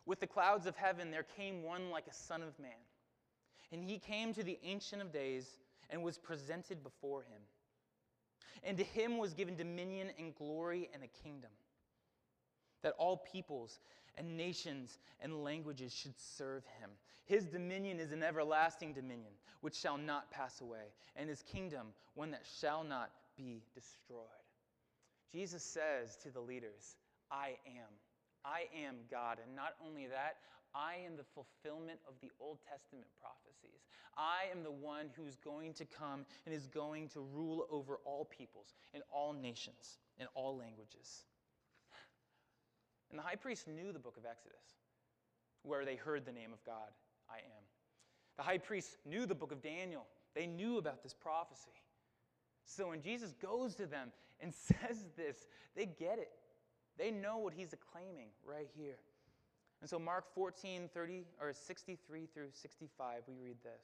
with 0.05 0.21
the 0.21 0.27
clouds 0.27 0.67
of 0.67 0.77
heaven 0.77 1.11
there 1.11 1.25
came 1.35 1.63
one 1.63 1.89
like 1.89 2.07
a 2.07 2.13
son 2.13 2.43
of 2.43 2.57
man. 2.59 2.71
And 3.73 3.83
he 3.83 3.97
came 3.97 4.33
to 4.35 4.43
the 4.43 4.57
Ancient 4.63 5.01
of 5.01 5.11
Days 5.11 5.47
and 5.89 6.01
was 6.01 6.17
presented 6.17 6.81
before 6.81 7.23
him. 7.23 7.41
And 8.63 8.77
to 8.77 8.83
him 8.83 9.17
was 9.17 9.33
given 9.33 9.57
dominion 9.57 10.11
and 10.17 10.33
glory 10.33 10.89
and 10.93 11.03
a 11.03 11.23
kingdom, 11.23 11.51
that 12.83 12.93
all 12.97 13.17
peoples 13.17 13.79
and 14.17 14.37
nations 14.37 14.99
and 15.21 15.43
languages 15.43 15.93
should 15.93 16.19
serve 16.19 16.63
him. 16.79 16.89
His 17.25 17.45
dominion 17.45 17.99
is 17.99 18.11
an 18.11 18.23
everlasting 18.23 18.93
dominion, 18.93 19.33
which 19.61 19.75
shall 19.75 19.97
not 19.97 20.31
pass 20.31 20.61
away, 20.61 20.93
and 21.15 21.29
his 21.29 21.41
kingdom 21.41 21.87
one 22.13 22.31
that 22.31 22.45
shall 22.59 22.83
not 22.83 23.11
be 23.35 23.63
destroyed. 23.73 24.21
Jesus 25.31 25.63
says 25.63 26.15
to 26.23 26.29
the 26.29 26.39
leaders, 26.39 26.95
I 27.31 27.57
am 27.65 27.89
I 28.45 28.69
am 28.85 28.95
God. 29.09 29.39
And 29.43 29.55
not 29.55 29.73
only 29.83 30.05
that, 30.05 30.37
I 30.75 30.95
am 31.05 31.17
the 31.17 31.25
fulfillment 31.33 31.99
of 32.07 32.13
the 32.21 32.29
Old 32.39 32.59
Testament 32.69 33.07
prophecies. 33.19 33.81
I 34.15 34.51
am 34.51 34.63
the 34.63 34.71
one 34.71 35.07
who's 35.17 35.35
going 35.35 35.73
to 35.73 35.85
come 35.85 36.25
and 36.45 36.53
is 36.53 36.67
going 36.67 37.09
to 37.09 37.21
rule 37.21 37.65
over 37.71 37.99
all 38.05 38.25
peoples 38.25 38.75
in 38.93 39.01
all 39.11 39.33
nations, 39.33 39.97
in 40.19 40.27
all 40.35 40.55
languages. 40.55 41.25
And 43.09 43.19
the 43.19 43.23
high 43.23 43.35
priest 43.35 43.67
knew 43.67 43.91
the 43.91 43.99
book 43.99 44.17
of 44.17 44.25
Exodus, 44.25 44.65
where 45.63 45.85
they 45.85 45.95
heard 45.95 46.25
the 46.25 46.31
name 46.31 46.51
of 46.53 46.63
God, 46.65 46.89
I 47.29 47.37
am. 47.37 47.63
The 48.37 48.43
high 48.43 48.57
priest 48.57 48.97
knew 49.05 49.25
the 49.25 49.35
book 49.35 49.51
of 49.51 49.61
Daniel. 49.61 50.05
They 50.33 50.45
knew 50.47 50.77
about 50.77 51.01
this 51.03 51.13
prophecy. 51.13 51.71
So 52.65 52.89
when 52.89 53.01
Jesus 53.01 53.33
goes 53.41 53.75
to 53.75 53.85
them 53.85 54.11
and 54.39 54.53
says 54.67 55.05
this, 55.15 55.47
they 55.75 55.85
get 55.85 56.19
it. 56.19 56.31
They 56.97 57.11
know 57.11 57.37
what 57.37 57.53
he's 57.53 57.73
acclaiming 57.73 58.29
right 58.45 58.69
here. 58.75 58.97
And 59.81 59.89
so 59.89 59.99
Mark 59.99 60.25
14, 60.33 60.89
30, 60.93 61.23
or 61.39 61.53
63 61.53 62.27
through 62.33 62.47
65, 62.53 63.21
we 63.27 63.35
read 63.35 63.57
this. 63.63 63.83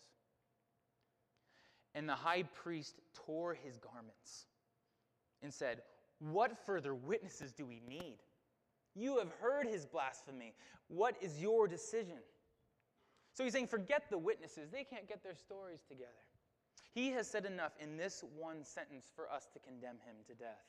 And 1.93 2.07
the 2.07 2.15
high 2.15 2.43
priest 2.43 2.95
tore 3.13 3.53
his 3.53 3.77
garments 3.77 4.45
and 5.41 5.53
said, 5.53 5.81
What 6.19 6.65
further 6.65 6.95
witnesses 6.95 7.51
do 7.51 7.65
we 7.65 7.81
need? 7.87 8.19
You 8.95 9.19
have 9.19 9.31
heard 9.41 9.67
his 9.67 9.85
blasphemy. 9.85 10.53
What 10.87 11.15
is 11.21 11.41
your 11.41 11.67
decision? 11.67 12.17
So 13.33 13.43
he's 13.43 13.53
saying, 13.53 13.67
Forget 13.67 14.09
the 14.09 14.17
witnesses. 14.17 14.69
They 14.71 14.83
can't 14.83 15.07
get 15.07 15.23
their 15.23 15.35
stories 15.35 15.81
together. 15.87 16.09
He 16.93 17.11
has 17.11 17.27
said 17.27 17.45
enough 17.45 17.71
in 17.79 17.95
this 17.95 18.23
one 18.37 18.65
sentence 18.65 19.09
for 19.15 19.31
us 19.31 19.47
to 19.53 19.59
condemn 19.59 19.99
him 20.05 20.15
to 20.27 20.33
death. 20.33 20.67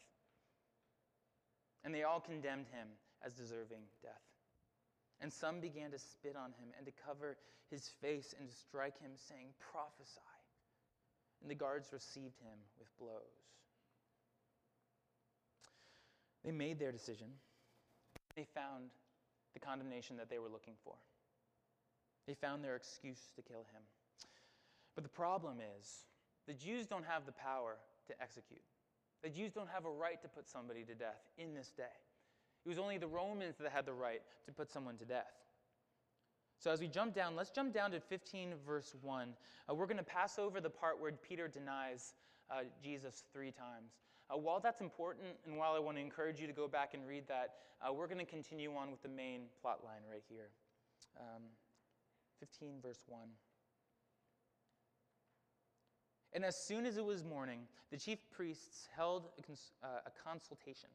And 1.84 1.92
they 1.92 2.04
all 2.04 2.20
condemned 2.20 2.66
him 2.70 2.86
as 3.26 3.34
deserving 3.34 3.82
death. 4.02 4.22
And 5.20 5.32
some 5.32 5.60
began 5.60 5.90
to 5.90 5.98
spit 5.98 6.36
on 6.36 6.50
him 6.52 6.70
and 6.76 6.86
to 6.86 6.92
cover 7.04 7.36
his 7.70 7.88
face 8.00 8.34
and 8.38 8.48
to 8.48 8.54
strike 8.54 9.00
him, 9.00 9.12
saying, 9.16 9.48
Prophesy. 9.58 10.20
And 11.40 11.50
the 11.50 11.56
guards 11.56 11.88
received 11.92 12.38
him 12.40 12.58
with 12.78 12.88
blows. 12.98 13.42
They 16.44 16.52
made 16.52 16.78
their 16.78 16.92
decision. 16.92 17.28
They 18.36 18.46
found 18.54 18.90
the 19.54 19.60
condemnation 19.60 20.16
that 20.16 20.30
they 20.30 20.38
were 20.38 20.48
looking 20.48 20.74
for. 20.84 20.94
They 22.26 22.34
found 22.34 22.64
their 22.64 22.76
excuse 22.76 23.30
to 23.36 23.42
kill 23.42 23.66
him. 23.72 23.82
But 24.94 25.04
the 25.04 25.10
problem 25.10 25.58
is, 25.78 26.06
the 26.46 26.54
Jews 26.54 26.86
don't 26.86 27.04
have 27.04 27.26
the 27.26 27.32
power 27.32 27.76
to 28.06 28.22
execute. 28.22 28.62
The 29.22 29.28
Jews 29.28 29.52
don't 29.52 29.68
have 29.68 29.84
a 29.84 29.90
right 29.90 30.20
to 30.22 30.28
put 30.28 30.48
somebody 30.48 30.82
to 30.84 30.94
death 30.94 31.22
in 31.38 31.54
this 31.54 31.72
day. 31.76 31.96
It 32.64 32.68
was 32.68 32.78
only 32.78 32.98
the 32.98 33.08
Romans 33.08 33.56
that 33.58 33.70
had 33.72 33.86
the 33.86 33.92
right 33.92 34.22
to 34.46 34.52
put 34.52 34.70
someone 34.70 34.96
to 34.98 35.04
death. 35.04 35.32
So 36.58 36.70
as 36.70 36.80
we 36.80 36.86
jump 36.86 37.14
down, 37.14 37.34
let's 37.34 37.50
jump 37.50 37.74
down 37.74 37.90
to 37.90 38.00
15, 38.00 38.54
verse 38.64 38.94
1. 39.02 39.34
Uh, 39.68 39.74
we're 39.74 39.86
going 39.86 39.96
to 39.96 40.04
pass 40.04 40.38
over 40.38 40.60
the 40.60 40.70
part 40.70 41.00
where 41.00 41.10
Peter 41.10 41.48
denies 41.48 42.14
uh, 42.50 42.62
Jesus 42.82 43.24
three 43.32 43.50
times. 43.50 43.92
Uh, 44.32 44.38
while 44.38 44.60
that's 44.60 44.80
important, 44.80 45.26
and 45.46 45.56
while 45.56 45.74
I 45.74 45.78
want 45.78 45.96
to 45.96 46.00
encourage 46.00 46.40
you 46.40 46.46
to 46.46 46.52
go 46.52 46.66
back 46.66 46.94
and 46.94 47.06
read 47.06 47.26
that, 47.28 47.54
uh, 47.86 47.92
we're 47.92 48.06
going 48.06 48.18
to 48.18 48.24
continue 48.24 48.74
on 48.74 48.90
with 48.90 49.02
the 49.02 49.08
main 49.08 49.42
plot 49.60 49.80
line 49.84 50.02
right 50.10 50.22
here. 50.28 50.50
Um, 51.18 51.42
15, 52.40 52.76
verse 52.82 53.02
1. 53.08 53.20
And 56.32 56.44
as 56.44 56.56
soon 56.56 56.86
as 56.86 56.96
it 56.96 57.04
was 57.04 57.24
morning, 57.24 57.60
the 57.90 57.98
chief 57.98 58.18
priests 58.30 58.88
held 58.96 59.28
a, 59.38 59.42
cons- 59.42 59.72
uh, 59.82 60.00
a, 60.06 60.28
consultation 60.28 60.88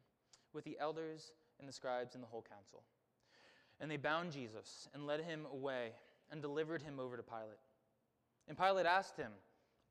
with 0.54 0.64
the 0.64 0.76
elders 0.80 1.34
and 1.60 1.70
the 1.70 1.74
scribes 1.74 2.16
and 2.16 2.24
the 2.24 2.28
whole 2.28 2.44
council. 2.50 2.82
And 3.80 3.92
they 3.92 3.98
bound 3.98 4.32
Jesus 4.32 4.88
and 4.96 5.06
led 5.06 5.22
him 5.22 5.46
away 5.54 5.92
and 6.32 6.42
delivered 6.42 6.82
him 6.82 7.00
over 7.00 7.16
to 7.16 7.24
Pilate. 7.24 7.60
And 8.48 8.58
Pilate 8.58 8.88
asked 8.88 9.16
him, 9.16 9.32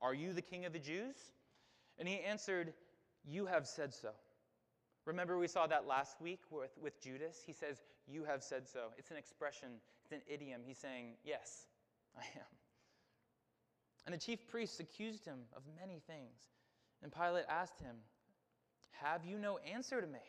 Are 0.02 0.14
you 0.14 0.32
the 0.32 0.42
king 0.42 0.64
of 0.64 0.72
the 0.72 0.80
Jews? 0.80 1.14
And 1.98 2.08
he 2.08 2.18
answered, 2.20 2.74
You 3.26 3.46
have 3.46 3.66
said 3.66 3.92
so. 3.92 4.10
Remember, 5.04 5.38
we 5.38 5.48
saw 5.48 5.66
that 5.66 5.86
last 5.86 6.20
week 6.20 6.40
with, 6.50 6.70
with 6.80 7.00
Judas? 7.00 7.42
He 7.44 7.52
says, 7.52 7.82
You 8.06 8.24
have 8.24 8.42
said 8.42 8.68
so. 8.68 8.88
It's 8.96 9.10
an 9.10 9.16
expression, 9.16 9.68
it's 10.04 10.12
an 10.12 10.22
idiom. 10.26 10.62
He's 10.64 10.78
saying, 10.78 11.14
Yes, 11.24 11.66
I 12.16 12.22
am. 12.36 12.46
And 14.04 14.14
the 14.14 14.18
chief 14.18 14.46
priests 14.48 14.78
accused 14.80 15.24
him 15.24 15.40
of 15.56 15.62
many 15.80 16.00
things. 16.06 16.50
And 17.02 17.12
Pilate 17.12 17.44
asked 17.48 17.80
him, 17.80 17.96
Have 19.02 19.24
you 19.24 19.38
no 19.38 19.58
answer 19.58 20.00
to 20.00 20.06
make? 20.06 20.22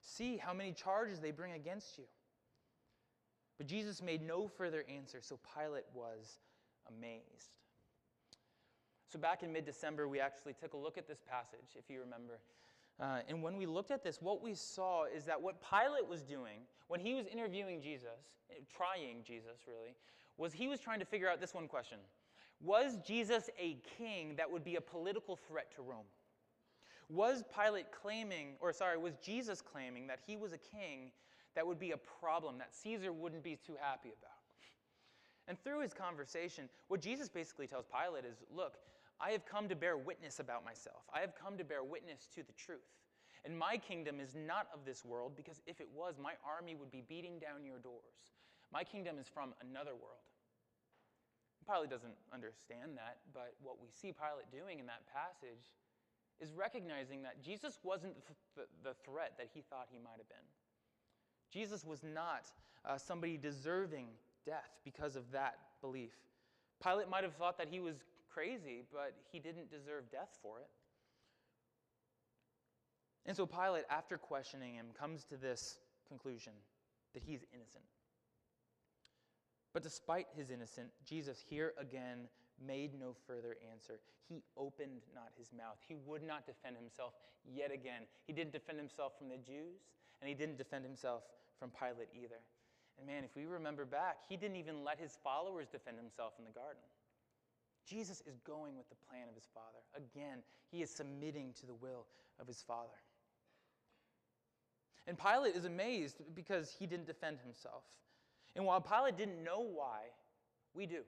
See 0.00 0.36
how 0.36 0.52
many 0.52 0.72
charges 0.72 1.20
they 1.20 1.30
bring 1.30 1.52
against 1.52 1.98
you. 1.98 2.04
But 3.58 3.66
Jesus 3.66 4.00
made 4.00 4.22
no 4.22 4.48
further 4.48 4.84
answer, 4.88 5.18
so 5.20 5.38
Pilate 5.56 5.86
was 5.92 6.38
amazed. 6.88 7.56
So, 9.08 9.18
back 9.18 9.42
in 9.42 9.52
mid 9.52 9.64
December, 9.64 10.06
we 10.06 10.20
actually 10.20 10.52
took 10.52 10.74
a 10.74 10.76
look 10.76 10.98
at 10.98 11.08
this 11.08 11.20
passage, 11.28 11.76
if 11.76 11.88
you 11.88 12.00
remember. 12.00 12.40
Uh, 13.00 13.20
and 13.28 13.42
when 13.42 13.56
we 13.56 13.64
looked 13.64 13.90
at 13.90 14.02
this, 14.02 14.20
what 14.20 14.42
we 14.42 14.54
saw 14.54 15.04
is 15.04 15.24
that 15.24 15.40
what 15.40 15.56
Pilate 15.62 16.06
was 16.06 16.22
doing 16.22 16.60
when 16.88 17.00
he 17.00 17.14
was 17.14 17.26
interviewing 17.26 17.80
Jesus, 17.80 18.34
trying 18.76 19.22
Jesus 19.24 19.60
really, 19.66 19.94
was 20.36 20.52
he 20.52 20.68
was 20.68 20.80
trying 20.80 20.98
to 20.98 21.04
figure 21.04 21.28
out 21.28 21.40
this 21.40 21.54
one 21.54 21.68
question 21.68 21.98
Was 22.60 22.98
Jesus 23.06 23.48
a 23.58 23.78
king 23.96 24.34
that 24.36 24.50
would 24.50 24.64
be 24.64 24.76
a 24.76 24.80
political 24.80 25.36
threat 25.36 25.74
to 25.76 25.82
Rome? 25.82 26.06
Was 27.08 27.44
Pilate 27.54 27.90
claiming, 27.92 28.56
or 28.60 28.72
sorry, 28.72 28.98
was 28.98 29.14
Jesus 29.22 29.62
claiming 29.62 30.06
that 30.08 30.18
he 30.26 30.36
was 30.36 30.52
a 30.52 30.58
king 30.58 31.10
that 31.54 31.66
would 31.66 31.78
be 31.78 31.92
a 31.92 31.96
problem 31.96 32.58
that 32.58 32.74
Caesar 32.74 33.12
wouldn't 33.12 33.42
be 33.42 33.56
too 33.56 33.76
happy 33.80 34.08
about? 34.08 34.32
And 35.46 35.58
through 35.58 35.80
his 35.80 35.94
conversation, 35.94 36.68
what 36.88 37.00
Jesus 37.00 37.30
basically 37.30 37.66
tells 37.66 37.86
Pilate 37.86 38.26
is 38.26 38.36
look, 38.54 38.76
I 39.20 39.30
have 39.30 39.44
come 39.44 39.68
to 39.68 39.76
bear 39.76 39.96
witness 39.96 40.38
about 40.38 40.64
myself. 40.64 41.02
I 41.12 41.20
have 41.20 41.34
come 41.34 41.58
to 41.58 41.64
bear 41.64 41.82
witness 41.82 42.28
to 42.34 42.42
the 42.42 42.52
truth. 42.52 42.86
And 43.44 43.56
my 43.56 43.76
kingdom 43.76 44.20
is 44.20 44.34
not 44.34 44.68
of 44.74 44.84
this 44.84 45.04
world, 45.04 45.32
because 45.36 45.60
if 45.66 45.80
it 45.80 45.88
was, 45.94 46.14
my 46.20 46.34
army 46.46 46.74
would 46.74 46.90
be 46.90 47.02
beating 47.08 47.38
down 47.38 47.64
your 47.64 47.78
doors. 47.78 48.34
My 48.72 48.84
kingdom 48.84 49.18
is 49.18 49.26
from 49.26 49.54
another 49.60 49.94
world. 49.94 50.26
Pilate 51.66 51.90
doesn't 51.90 52.16
understand 52.32 52.96
that, 52.96 53.18
but 53.34 53.54
what 53.62 53.76
we 53.80 53.88
see 53.90 54.12
Pilate 54.12 54.50
doing 54.50 54.78
in 54.78 54.86
that 54.86 55.02
passage 55.12 55.72
is 56.40 56.52
recognizing 56.54 57.22
that 57.22 57.42
Jesus 57.42 57.78
wasn't 57.82 58.14
the, 58.56 58.94
threat 59.04 59.34
that 59.38 59.48
he 59.52 59.62
thought 59.68 59.88
he 59.90 59.98
might 59.98 60.16
have 60.16 60.28
been. 60.28 60.48
Jesus 61.50 61.84
was 61.84 62.02
not 62.02 62.46
uh, 62.84 62.96
somebody 62.96 63.36
deserving 63.36 64.06
death 64.46 64.78
because 64.84 65.16
of 65.16 65.30
that 65.32 65.58
belief. 65.80 66.12
Pilate 66.82 67.08
might 67.08 67.24
have 67.24 67.34
thought 67.34 67.58
that 67.58 67.68
he 67.68 67.80
was 67.80 67.96
crazy, 68.38 68.84
but 68.92 69.14
he 69.32 69.40
didn't 69.40 69.68
deserve 69.68 70.04
death 70.12 70.38
for 70.40 70.60
it. 70.60 70.68
And 73.26 73.36
so 73.36 73.46
Pilate, 73.46 73.84
after 73.90 74.16
questioning 74.16 74.74
him, 74.74 74.86
comes 74.98 75.24
to 75.24 75.36
this 75.36 75.78
conclusion 76.06 76.52
that 77.14 77.22
he's 77.26 77.40
innocent. 77.52 77.82
But 79.74 79.82
despite 79.82 80.28
his 80.36 80.50
innocence, 80.50 80.94
Jesus 81.04 81.42
here 81.50 81.74
again 81.80 82.28
made 82.64 82.98
no 82.98 83.14
further 83.26 83.56
answer. 83.72 83.98
He 84.28 84.44
opened 84.56 85.02
not 85.14 85.30
his 85.36 85.50
mouth. 85.52 85.78
He 85.88 85.96
would 86.06 86.22
not 86.22 86.46
defend 86.46 86.76
himself 86.76 87.14
yet 87.44 87.72
again. 87.72 88.02
He 88.26 88.32
didn't 88.32 88.52
defend 88.52 88.78
himself 88.78 89.18
from 89.18 89.28
the 89.28 89.36
Jews, 89.36 89.82
and 90.20 90.28
he 90.28 90.34
didn't 90.34 90.58
defend 90.58 90.84
himself 90.84 91.24
from 91.58 91.70
Pilate 91.70 92.08
either. 92.14 92.38
And 92.98 93.06
man, 93.06 93.24
if 93.24 93.34
we 93.34 93.46
remember 93.46 93.84
back, 93.84 94.18
he 94.28 94.36
didn't 94.36 94.56
even 94.56 94.84
let 94.84 94.98
his 94.98 95.18
followers 95.24 95.66
defend 95.70 95.98
himself 95.98 96.34
in 96.38 96.44
the 96.44 96.54
garden. 96.54 96.82
Jesus 97.88 98.22
is 98.26 98.38
going 98.40 98.76
with 98.76 98.88
the 98.88 98.96
plan 99.08 99.28
of 99.28 99.34
his 99.34 99.48
Father. 99.54 99.80
Again, 99.96 100.42
he 100.70 100.82
is 100.82 100.90
submitting 100.90 101.54
to 101.60 101.66
the 101.66 101.74
will 101.74 102.06
of 102.38 102.46
his 102.46 102.62
Father. 102.62 102.98
And 105.06 105.18
Pilate 105.18 105.56
is 105.56 105.64
amazed 105.64 106.16
because 106.34 106.74
he 106.78 106.86
didn't 106.86 107.06
defend 107.06 107.38
himself. 107.42 107.84
And 108.54 108.66
while 108.66 108.80
Pilate 108.80 109.16
didn't 109.16 109.42
know 109.42 109.60
why, 109.60 110.00
we 110.74 110.84
do. 110.84 111.00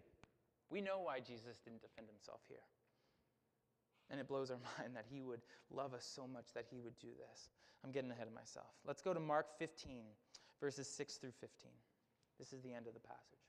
We 0.71 0.81
know 0.81 1.01
why 1.01 1.21
Jesus 1.21 1.59
didn't 1.65 1.83
defend 1.83 2.09
himself 2.09 2.41
here. 2.49 2.65
And 4.11 4.19
it 4.19 4.27
blows 4.27 4.51
our 4.51 4.57
mind 4.79 4.97
that 4.97 5.05
he 5.11 5.21
would 5.21 5.41
love 5.71 5.93
us 5.93 6.05
so 6.05 6.27
much 6.27 6.47
that 6.55 6.65
he 6.71 6.81
would 6.81 6.99
do 6.99 7.09
this. 7.09 7.51
I'm 7.85 7.93
getting 7.93 8.11
ahead 8.11 8.27
of 8.27 8.35
myself. 8.35 8.73
Let's 8.87 9.03
go 9.03 9.13
to 9.13 9.21
Mark 9.21 9.47
15, 9.59 10.05
verses 10.61 10.89
6 10.89 11.17
through 11.17 11.33
15. 11.41 11.71
This 12.39 12.53
is 12.53 12.63
the 12.63 12.73
end 12.73 12.87
of 12.87 12.95
the 12.95 13.01
passage. 13.01 13.40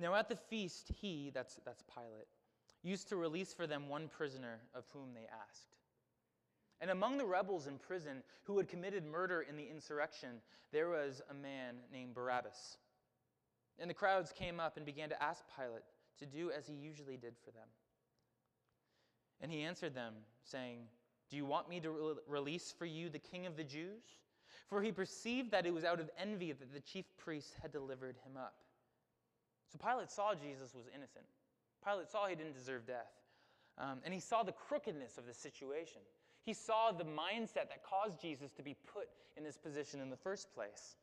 Now 0.00 0.14
at 0.14 0.30
the 0.30 0.36
feast, 0.36 0.90
he, 1.00 1.30
that's, 1.34 1.60
that's 1.64 1.84
Pilate, 1.94 2.26
used 2.82 3.08
to 3.10 3.16
release 3.16 3.52
for 3.52 3.66
them 3.66 3.88
one 3.88 4.08
prisoner 4.08 4.60
of 4.74 4.84
whom 4.92 5.12
they 5.14 5.26
asked. 5.46 5.76
And 6.80 6.90
among 6.90 7.18
the 7.18 7.26
rebels 7.26 7.66
in 7.66 7.76
prison 7.76 8.22
who 8.44 8.56
had 8.56 8.66
committed 8.66 9.04
murder 9.04 9.42
in 9.42 9.56
the 9.56 9.68
insurrection, 9.68 10.40
there 10.72 10.88
was 10.88 11.20
a 11.28 11.34
man 11.34 11.76
named 11.92 12.14
Barabbas. 12.14 12.78
And 13.78 13.90
the 13.90 13.94
crowds 13.94 14.32
came 14.32 14.58
up 14.58 14.78
and 14.78 14.86
began 14.86 15.10
to 15.10 15.22
ask 15.22 15.44
Pilate 15.54 15.82
to 16.18 16.26
do 16.26 16.50
as 16.50 16.66
he 16.66 16.72
usually 16.72 17.18
did 17.18 17.34
for 17.44 17.50
them. 17.50 17.68
And 19.42 19.52
he 19.52 19.62
answered 19.62 19.94
them, 19.94 20.14
saying, 20.42 20.78
Do 21.30 21.36
you 21.36 21.44
want 21.44 21.68
me 21.68 21.80
to 21.80 21.90
re- 21.90 22.14
release 22.26 22.74
for 22.78 22.86
you 22.86 23.10
the 23.10 23.18
king 23.18 23.46
of 23.46 23.56
the 23.56 23.64
Jews? 23.64 24.02
For 24.68 24.82
he 24.82 24.92
perceived 24.92 25.50
that 25.50 25.66
it 25.66 25.74
was 25.74 25.84
out 25.84 26.00
of 26.00 26.08
envy 26.18 26.52
that 26.52 26.72
the 26.72 26.80
chief 26.80 27.04
priests 27.18 27.52
had 27.60 27.72
delivered 27.72 28.16
him 28.24 28.36
up. 28.38 28.54
So 29.70 29.78
Pilate 29.78 30.10
saw 30.10 30.34
Jesus 30.34 30.74
was 30.74 30.86
innocent. 30.94 31.24
Pilate 31.84 32.08
saw 32.10 32.26
he 32.26 32.34
didn't 32.34 32.54
deserve 32.54 32.86
death. 32.86 33.12
Um, 33.78 33.98
and 34.04 34.12
he 34.12 34.20
saw 34.20 34.42
the 34.42 34.52
crookedness 34.52 35.16
of 35.16 35.26
the 35.26 35.32
situation. 35.32 36.02
He 36.42 36.52
saw 36.52 36.92
the 36.92 37.04
mindset 37.04 37.68
that 37.68 37.82
caused 37.82 38.20
Jesus 38.20 38.50
to 38.52 38.62
be 38.62 38.74
put 38.92 39.08
in 39.36 39.44
this 39.44 39.56
position 39.56 40.00
in 40.00 40.10
the 40.10 40.16
first 40.16 40.52
place. 40.54 40.96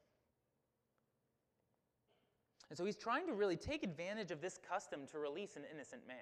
And 2.70 2.78
so 2.78 2.84
he's 2.84 2.98
trying 2.98 3.26
to 3.28 3.34
really 3.34 3.56
take 3.56 3.84
advantage 3.84 4.32
of 4.32 4.42
this 4.42 4.60
custom 4.70 5.02
to 5.12 5.20
release 5.20 5.56
an 5.56 5.64
innocent 5.74 6.06
man 6.08 6.18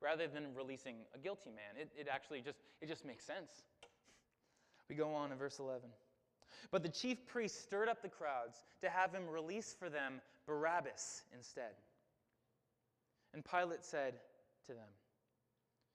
rather 0.00 0.28
than 0.28 0.54
releasing 0.54 0.96
a 1.14 1.18
guilty 1.18 1.50
man. 1.50 1.80
It, 1.80 1.90
it 1.98 2.08
actually 2.10 2.40
just, 2.40 2.58
it 2.80 2.88
just 2.88 3.04
makes 3.04 3.24
sense. 3.24 3.62
We 4.88 4.94
go 4.94 5.12
on 5.12 5.32
in 5.32 5.38
verse 5.38 5.58
11. 5.58 5.88
But 6.70 6.82
the 6.82 6.88
chief 6.88 7.26
priests 7.26 7.60
stirred 7.60 7.88
up 7.88 8.02
the 8.02 8.08
crowds 8.08 8.58
to 8.82 8.90
have 8.90 9.12
him 9.12 9.28
release 9.28 9.74
for 9.78 9.88
them 9.88 10.20
Barabbas 10.48 11.22
instead. 11.36 11.74
And 13.34 13.44
Pilate 13.44 13.84
said 13.84 14.14
to 14.66 14.72
them, 14.72 14.88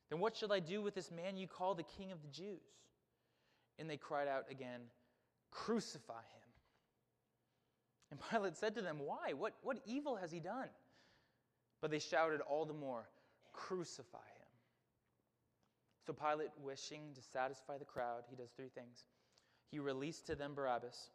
Then 0.10 0.20
what 0.20 0.38
shall 0.38 0.54
I 0.54 0.62
do 0.62 0.82
with 0.82 0.96
this 0.96 1.12
man 1.12 1.36
you 1.36 1.48
call 1.48 1.76
the 1.76 1.84
king 1.84 2.14
of 2.14 2.22
the 2.22 2.30
Jews? 2.30 2.62
And 3.80 3.90
they 3.90 3.98
cried 3.98 4.28
out 4.28 4.46
again, 4.50 4.82
Crucify 5.52 6.14
him. 6.14 6.50
And 8.12 8.20
Pilate 8.30 8.56
said 8.56 8.76
to 8.76 8.82
them, 8.82 9.00
Why? 9.00 9.34
What, 9.34 9.56
what 9.64 9.80
evil 9.86 10.16
has 10.16 10.32
he 10.32 10.40
done? 10.40 10.70
But 11.82 11.90
they 11.90 12.00
shouted 12.00 12.40
all 12.42 12.66
the 12.66 12.74
more, 12.74 13.10
Crucify 13.52 14.18
him. 14.18 14.48
So 16.06 16.14
Pilate, 16.14 16.50
wishing 16.62 17.02
to 17.16 17.22
satisfy 17.22 17.78
the 17.78 17.86
crowd, 17.86 18.24
he 18.30 18.36
does 18.36 18.52
three 18.56 18.70
things. 18.70 19.06
He 19.72 19.80
released 19.80 20.28
to 20.28 20.36
them 20.36 20.54
Barabbas. 20.54 21.10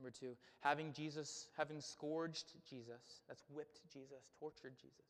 Number 0.00 0.10
two, 0.10 0.32
having 0.60 0.94
Jesus, 0.94 1.48
having 1.58 1.78
scourged 1.80 2.54
Jesus, 2.68 3.20
that's 3.28 3.44
whipped 3.52 3.80
Jesus, 3.92 4.24
tortured 4.38 4.72
Jesus. 4.80 5.04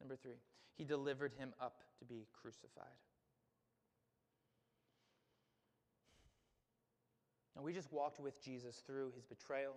Number 0.00 0.16
three, 0.16 0.40
he 0.78 0.84
delivered 0.84 1.34
him 1.38 1.52
up 1.60 1.82
to 1.98 2.06
be 2.06 2.26
crucified. 2.40 2.96
And 7.54 7.62
we 7.62 7.74
just 7.74 7.92
walked 7.92 8.20
with 8.20 8.42
Jesus 8.42 8.82
through 8.86 9.12
his 9.14 9.26
betrayal, 9.26 9.76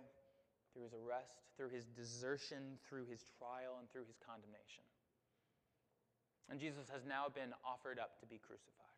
through 0.72 0.84
his 0.84 0.94
arrest, 0.94 1.44
through 1.58 1.68
his 1.68 1.84
desertion, 1.84 2.80
through 2.88 3.04
his 3.04 3.26
trial, 3.36 3.76
and 3.78 3.90
through 3.90 4.06
his 4.08 4.16
condemnation. 4.24 4.88
And 6.48 6.58
Jesus 6.58 6.88
has 6.88 7.04
now 7.04 7.28
been 7.28 7.52
offered 7.60 7.98
up 7.98 8.18
to 8.20 8.26
be 8.26 8.40
crucified. 8.40 8.93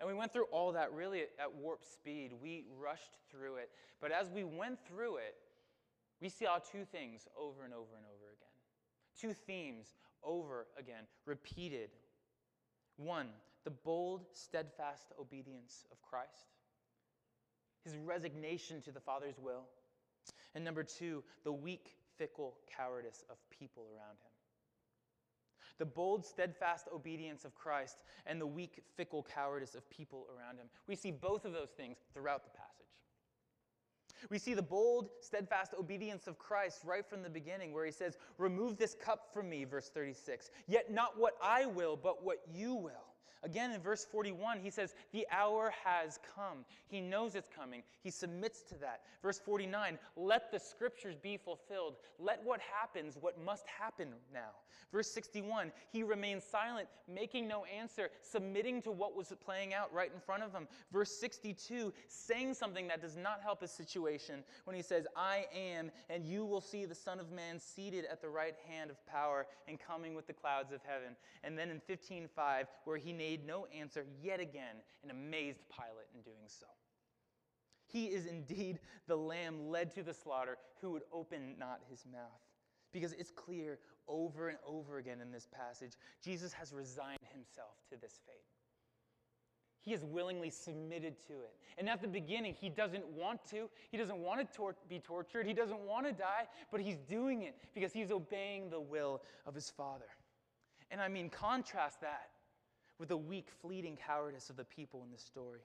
And 0.00 0.08
we 0.08 0.14
went 0.14 0.32
through 0.32 0.46
all 0.52 0.72
that 0.72 0.92
really 0.92 1.22
at 1.22 1.54
warp 1.54 1.84
speed. 1.84 2.32
We 2.40 2.64
rushed 2.80 3.16
through 3.30 3.56
it. 3.56 3.70
But 4.00 4.12
as 4.12 4.30
we 4.30 4.44
went 4.44 4.78
through 4.86 5.16
it, 5.16 5.34
we 6.20 6.28
saw 6.28 6.58
two 6.58 6.84
things 6.84 7.26
over 7.36 7.64
and 7.64 7.72
over 7.72 7.96
and 7.96 8.06
over 8.06 8.32
again. 8.32 8.48
Two 9.20 9.32
themes 9.32 9.94
over 10.22 10.66
again, 10.78 11.04
repeated. 11.26 11.90
One, 12.96 13.28
the 13.64 13.70
bold, 13.70 14.26
steadfast 14.32 15.12
obedience 15.20 15.84
of 15.92 16.00
Christ, 16.02 16.54
his 17.84 17.96
resignation 17.96 18.82
to 18.82 18.92
the 18.92 19.00
Father's 19.00 19.38
will. 19.38 19.64
And 20.54 20.64
number 20.64 20.82
two, 20.82 21.22
the 21.44 21.52
weak, 21.52 21.94
fickle 22.16 22.56
cowardice 22.76 23.24
of 23.30 23.36
people 23.50 23.84
around 23.94 24.18
him 24.18 24.37
the 25.78 25.86
bold, 25.86 26.26
steadfast 26.26 26.88
obedience 26.92 27.44
of 27.44 27.54
Christ, 27.54 28.02
and 28.26 28.40
the 28.40 28.46
weak, 28.46 28.82
fickle 28.96 29.26
cowardice 29.34 29.74
of 29.74 29.88
people 29.90 30.26
around 30.36 30.58
him. 30.58 30.66
We 30.86 30.96
see 30.96 31.10
both 31.10 31.44
of 31.44 31.52
those 31.52 31.70
things 31.70 31.98
throughout 32.12 32.44
the 32.44 32.50
passage. 32.50 32.68
We 34.30 34.38
see 34.38 34.54
the 34.54 34.62
bold, 34.62 35.10
steadfast 35.20 35.74
obedience 35.78 36.26
of 36.26 36.38
Christ 36.38 36.80
right 36.84 37.06
from 37.06 37.22
the 37.22 37.30
beginning, 37.30 37.72
where 37.72 37.84
he 37.84 37.92
says, 37.92 38.16
Remove 38.36 38.76
this 38.76 38.94
cup 38.94 39.32
from 39.32 39.48
me, 39.48 39.64
verse 39.64 39.90
36. 39.90 40.50
Yet 40.66 40.92
not 40.92 41.18
what 41.18 41.34
I 41.42 41.66
will, 41.66 41.96
but 41.96 42.24
what 42.24 42.38
you 42.52 42.74
will. 42.74 43.07
Again, 43.42 43.72
in 43.72 43.80
verse 43.80 44.04
41, 44.04 44.60
he 44.60 44.70
says, 44.70 44.94
The 45.12 45.26
hour 45.30 45.72
has 45.84 46.18
come. 46.34 46.64
He 46.88 47.00
knows 47.00 47.34
it's 47.34 47.48
coming. 47.48 47.82
He 48.02 48.10
submits 48.10 48.62
to 48.64 48.74
that. 48.78 49.02
Verse 49.22 49.38
49, 49.38 49.98
Let 50.16 50.50
the 50.50 50.58
scriptures 50.58 51.14
be 51.22 51.36
fulfilled. 51.36 51.96
Let 52.18 52.42
what 52.44 52.60
happens, 52.60 53.16
what 53.20 53.42
must 53.44 53.64
happen 53.66 54.08
now. 54.32 54.50
Verse 54.90 55.10
61, 55.10 55.70
he 55.92 56.02
remains 56.02 56.44
silent, 56.44 56.88
making 57.06 57.46
no 57.46 57.64
answer, 57.66 58.08
submitting 58.22 58.80
to 58.82 58.90
what 58.90 59.14
was 59.14 59.32
playing 59.44 59.74
out 59.74 59.92
right 59.92 60.10
in 60.14 60.20
front 60.20 60.42
of 60.42 60.52
him. 60.52 60.66
Verse 60.90 61.10
62, 61.20 61.92
saying 62.08 62.54
something 62.54 62.88
that 62.88 63.02
does 63.02 63.16
not 63.16 63.40
help 63.42 63.60
his 63.60 63.70
situation 63.70 64.42
when 64.64 64.74
he 64.74 64.82
says, 64.82 65.06
I 65.14 65.44
am, 65.54 65.90
and 66.08 66.24
you 66.24 66.46
will 66.46 66.62
see 66.62 66.86
the 66.86 66.94
Son 66.94 67.20
of 67.20 67.30
Man 67.30 67.60
seated 67.60 68.06
at 68.10 68.22
the 68.22 68.30
right 68.30 68.54
hand 68.66 68.90
of 68.90 69.04
power 69.06 69.46
and 69.66 69.78
coming 69.78 70.14
with 70.14 70.26
the 70.26 70.32
clouds 70.32 70.72
of 70.72 70.80
heaven. 70.84 71.16
And 71.44 71.58
then 71.58 71.70
in 71.70 71.80
15:5, 71.80 72.64
where 72.84 72.96
he 72.96 73.12
made 73.28 73.46
no 73.46 73.66
answer 73.78 74.06
yet 74.22 74.40
again 74.40 74.76
and 75.02 75.10
amazed 75.10 75.60
Pilate 75.68 76.08
in 76.14 76.22
doing 76.22 76.46
so. 76.46 76.66
He 77.86 78.06
is 78.06 78.26
indeed 78.26 78.78
the 79.06 79.16
lamb 79.16 79.68
led 79.68 79.94
to 79.94 80.02
the 80.02 80.14
slaughter 80.14 80.56
who 80.80 80.92
would 80.92 81.02
open 81.12 81.54
not 81.58 81.80
his 81.90 82.04
mouth. 82.10 82.40
Because 82.90 83.12
it's 83.12 83.30
clear 83.30 83.78
over 84.06 84.48
and 84.48 84.58
over 84.66 84.96
again 84.96 85.20
in 85.20 85.30
this 85.30 85.46
passage, 85.46 85.92
Jesus 86.24 86.54
has 86.54 86.72
resigned 86.72 87.18
himself 87.32 87.74
to 87.90 87.96
this 88.00 88.18
fate. 88.26 88.44
He 89.82 89.92
has 89.92 90.04
willingly 90.04 90.50
submitted 90.50 91.20
to 91.26 91.34
it. 91.34 91.54
And 91.76 91.88
at 91.88 92.00
the 92.00 92.08
beginning, 92.08 92.54
he 92.58 92.70
doesn't 92.70 93.06
want 93.08 93.40
to. 93.50 93.68
He 93.90 93.98
doesn't 93.98 94.18
want 94.18 94.40
to 94.40 94.56
tor- 94.56 94.76
be 94.88 94.98
tortured. 95.00 95.46
He 95.46 95.52
doesn't 95.52 95.80
want 95.80 96.06
to 96.06 96.12
die, 96.12 96.46
but 96.70 96.80
he's 96.80 96.96
doing 96.96 97.42
it 97.42 97.56
because 97.74 97.92
he's 97.92 98.10
obeying 98.10 98.70
the 98.70 98.80
will 98.80 99.22
of 99.46 99.54
his 99.54 99.70
Father. 99.70 100.08
And 100.90 101.00
I 101.00 101.08
mean, 101.08 101.28
contrast 101.28 102.00
that 102.00 102.30
with 102.98 103.08
the 103.08 103.16
weak, 103.16 103.48
fleeting 103.62 103.96
cowardice 103.96 104.50
of 104.50 104.56
the 104.56 104.64
people 104.64 105.02
in 105.04 105.10
this 105.10 105.22
story. 105.22 105.60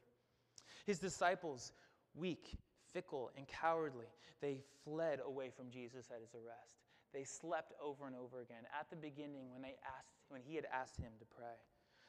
His 0.85 0.99
disciples, 0.99 1.73
weak, 2.15 2.57
fickle, 2.93 3.31
and 3.37 3.47
cowardly, 3.47 4.05
they 4.41 4.61
fled 4.83 5.19
away 5.25 5.49
from 5.55 5.69
Jesus 5.69 6.09
at 6.11 6.21
his 6.21 6.35
arrest. 6.35 6.77
They 7.13 7.23
slept 7.23 7.73
over 7.81 8.07
and 8.07 8.15
over 8.15 8.41
again 8.41 8.63
at 8.79 8.89
the 8.89 8.95
beginning 8.95 9.51
when, 9.51 9.61
they 9.61 9.75
asked, 9.97 10.13
when 10.29 10.41
he 10.41 10.55
had 10.55 10.65
asked 10.73 10.97
him 10.97 11.11
to 11.19 11.25
pray. 11.25 11.55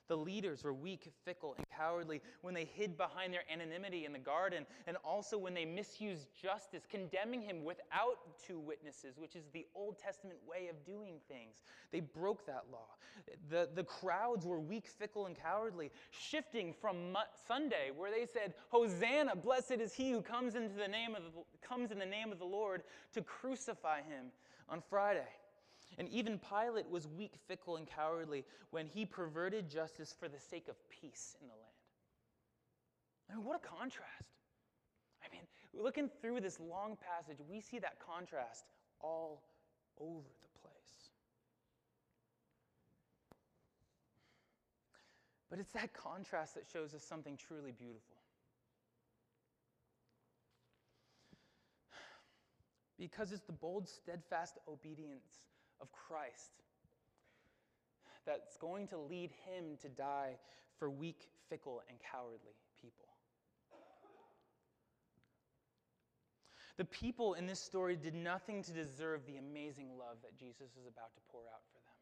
The 0.08 0.16
leaders 0.16 0.64
were 0.64 0.74
weak, 0.74 1.10
fickle, 1.24 1.54
and 1.56 1.63
cowardly 1.76 2.20
when 2.42 2.54
they 2.54 2.64
hid 2.64 2.96
behind 2.96 3.32
their 3.32 3.44
anonymity 3.52 4.04
in 4.04 4.12
the 4.12 4.18
garden, 4.18 4.66
and 4.86 4.96
also 5.04 5.38
when 5.38 5.54
they 5.54 5.64
misused 5.64 6.28
justice, 6.40 6.84
condemning 6.90 7.42
him 7.42 7.64
without 7.64 8.18
two 8.46 8.58
witnesses, 8.58 9.18
which 9.18 9.36
is 9.36 9.44
the 9.52 9.66
Old 9.74 9.98
Testament 9.98 10.38
way 10.48 10.68
of 10.68 10.84
doing 10.84 11.14
things. 11.28 11.62
They 11.92 12.00
broke 12.00 12.46
that 12.46 12.64
law. 12.72 12.88
The, 13.48 13.68
the 13.74 13.84
crowds 13.84 14.44
were 14.44 14.58
weak, 14.58 14.86
fickle, 14.88 15.26
and 15.26 15.36
cowardly, 15.36 15.90
shifting 16.10 16.72
from 16.72 17.16
Sunday, 17.46 17.90
where 17.94 18.10
they 18.10 18.26
said, 18.26 18.54
Hosanna, 18.70 19.36
blessed 19.36 19.72
is 19.72 19.94
he 19.94 20.10
who 20.10 20.20
comes, 20.20 20.54
into 20.54 20.76
the 20.76 20.88
name 20.88 21.14
of 21.14 21.22
the, 21.22 21.66
comes 21.66 21.90
in 21.90 21.98
the 21.98 22.06
name 22.06 22.32
of 22.32 22.38
the 22.38 22.44
Lord, 22.44 22.82
to 23.12 23.22
crucify 23.22 23.98
him 23.98 24.26
on 24.68 24.82
Friday. 24.88 25.28
And 25.98 26.08
even 26.08 26.38
Pilate 26.38 26.90
was 26.90 27.06
weak, 27.06 27.34
fickle, 27.46 27.76
and 27.76 27.86
cowardly 27.86 28.44
when 28.70 28.86
he 28.86 29.06
perverted 29.06 29.70
justice 29.70 30.14
for 30.18 30.28
the 30.28 30.38
sake 30.38 30.68
of 30.68 30.76
peace 30.88 31.36
in 31.40 31.46
the 31.46 31.54
land. 31.54 31.64
I 33.30 33.36
mean, 33.36 33.44
what 33.44 33.60
a 33.62 33.66
contrast. 33.66 34.34
I 35.24 35.32
mean, 35.32 35.42
looking 35.72 36.10
through 36.20 36.40
this 36.40 36.58
long 36.60 36.96
passage, 36.96 37.38
we 37.48 37.60
see 37.60 37.78
that 37.78 37.98
contrast 38.00 38.64
all 39.00 39.42
over 40.00 40.28
the 40.42 40.58
place. 40.60 41.10
But 45.48 45.60
it's 45.60 45.72
that 45.72 45.94
contrast 45.94 46.54
that 46.56 46.64
shows 46.70 46.94
us 46.94 47.04
something 47.04 47.36
truly 47.36 47.72
beautiful. 47.72 48.16
Because 52.98 53.32
it's 53.32 53.44
the 53.44 53.52
bold, 53.52 53.88
steadfast 53.88 54.58
obedience 54.68 55.53
of 55.80 55.88
Christ 55.92 56.52
that's 58.26 58.56
going 58.56 58.88
to 58.88 58.98
lead 58.98 59.30
him 59.44 59.76
to 59.82 59.88
die 59.88 60.36
for 60.78 60.90
weak, 60.90 61.28
fickle, 61.48 61.82
and 61.88 61.98
cowardly 62.10 62.56
people. 62.80 63.06
The 66.76 66.84
people 66.86 67.34
in 67.34 67.46
this 67.46 67.60
story 67.60 67.94
did 67.94 68.14
nothing 68.14 68.62
to 68.64 68.72
deserve 68.72 69.24
the 69.26 69.36
amazing 69.36 69.90
love 69.96 70.16
that 70.22 70.36
Jesus 70.36 70.70
is 70.80 70.86
about 70.88 71.14
to 71.14 71.20
pour 71.30 71.42
out 71.42 71.62
for 71.72 71.78
them. 71.78 71.94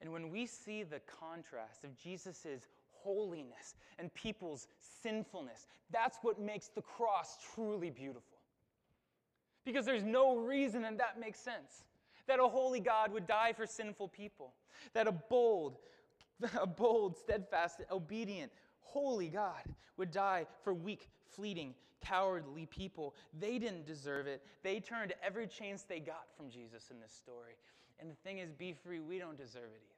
And 0.00 0.12
when 0.12 0.30
we 0.30 0.46
see 0.46 0.82
the 0.82 1.00
contrast 1.20 1.84
of 1.84 1.96
Jesus' 1.96 2.66
holiness 2.90 3.76
and 3.98 4.12
people's 4.14 4.66
sinfulness, 5.02 5.68
that's 5.92 6.18
what 6.22 6.40
makes 6.40 6.68
the 6.68 6.82
cross 6.82 7.38
truly 7.54 7.90
beautiful. 7.90 8.38
Because 9.64 9.84
there's 9.84 10.02
no 10.04 10.36
reason, 10.36 10.84
and 10.84 10.98
that 10.98 11.20
makes 11.20 11.38
sense 11.38 11.84
that 12.28 12.38
a 12.38 12.46
holy 12.46 12.80
God 12.80 13.12
would 13.12 13.26
die 13.26 13.52
for 13.52 13.66
sinful 13.66 14.08
people, 14.08 14.54
that 14.92 15.08
a 15.08 15.12
bold, 15.12 15.78
a 16.60 16.66
bold, 16.66 17.16
steadfast, 17.16 17.82
obedient, 17.90 18.52
holy 18.80 19.28
God 19.28 19.62
would 19.96 20.10
die 20.10 20.46
for 20.62 20.72
weak, 20.72 21.08
fleeting, 21.26 21.74
cowardly 22.00 22.66
people. 22.66 23.14
They 23.38 23.58
didn't 23.58 23.86
deserve 23.86 24.26
it. 24.26 24.42
They 24.62 24.78
turned 24.78 25.14
every 25.22 25.46
chance 25.46 25.82
they 25.82 26.00
got 26.00 26.26
from 26.36 26.48
Jesus 26.50 26.90
in 26.90 27.00
this 27.00 27.12
story. 27.12 27.56
And 27.98 28.10
the 28.10 28.14
thing 28.14 28.38
is, 28.38 28.52
BeFree, 28.52 29.04
we 29.04 29.18
don't 29.18 29.36
deserve 29.36 29.70
it 29.74 29.82
either. 29.82 29.94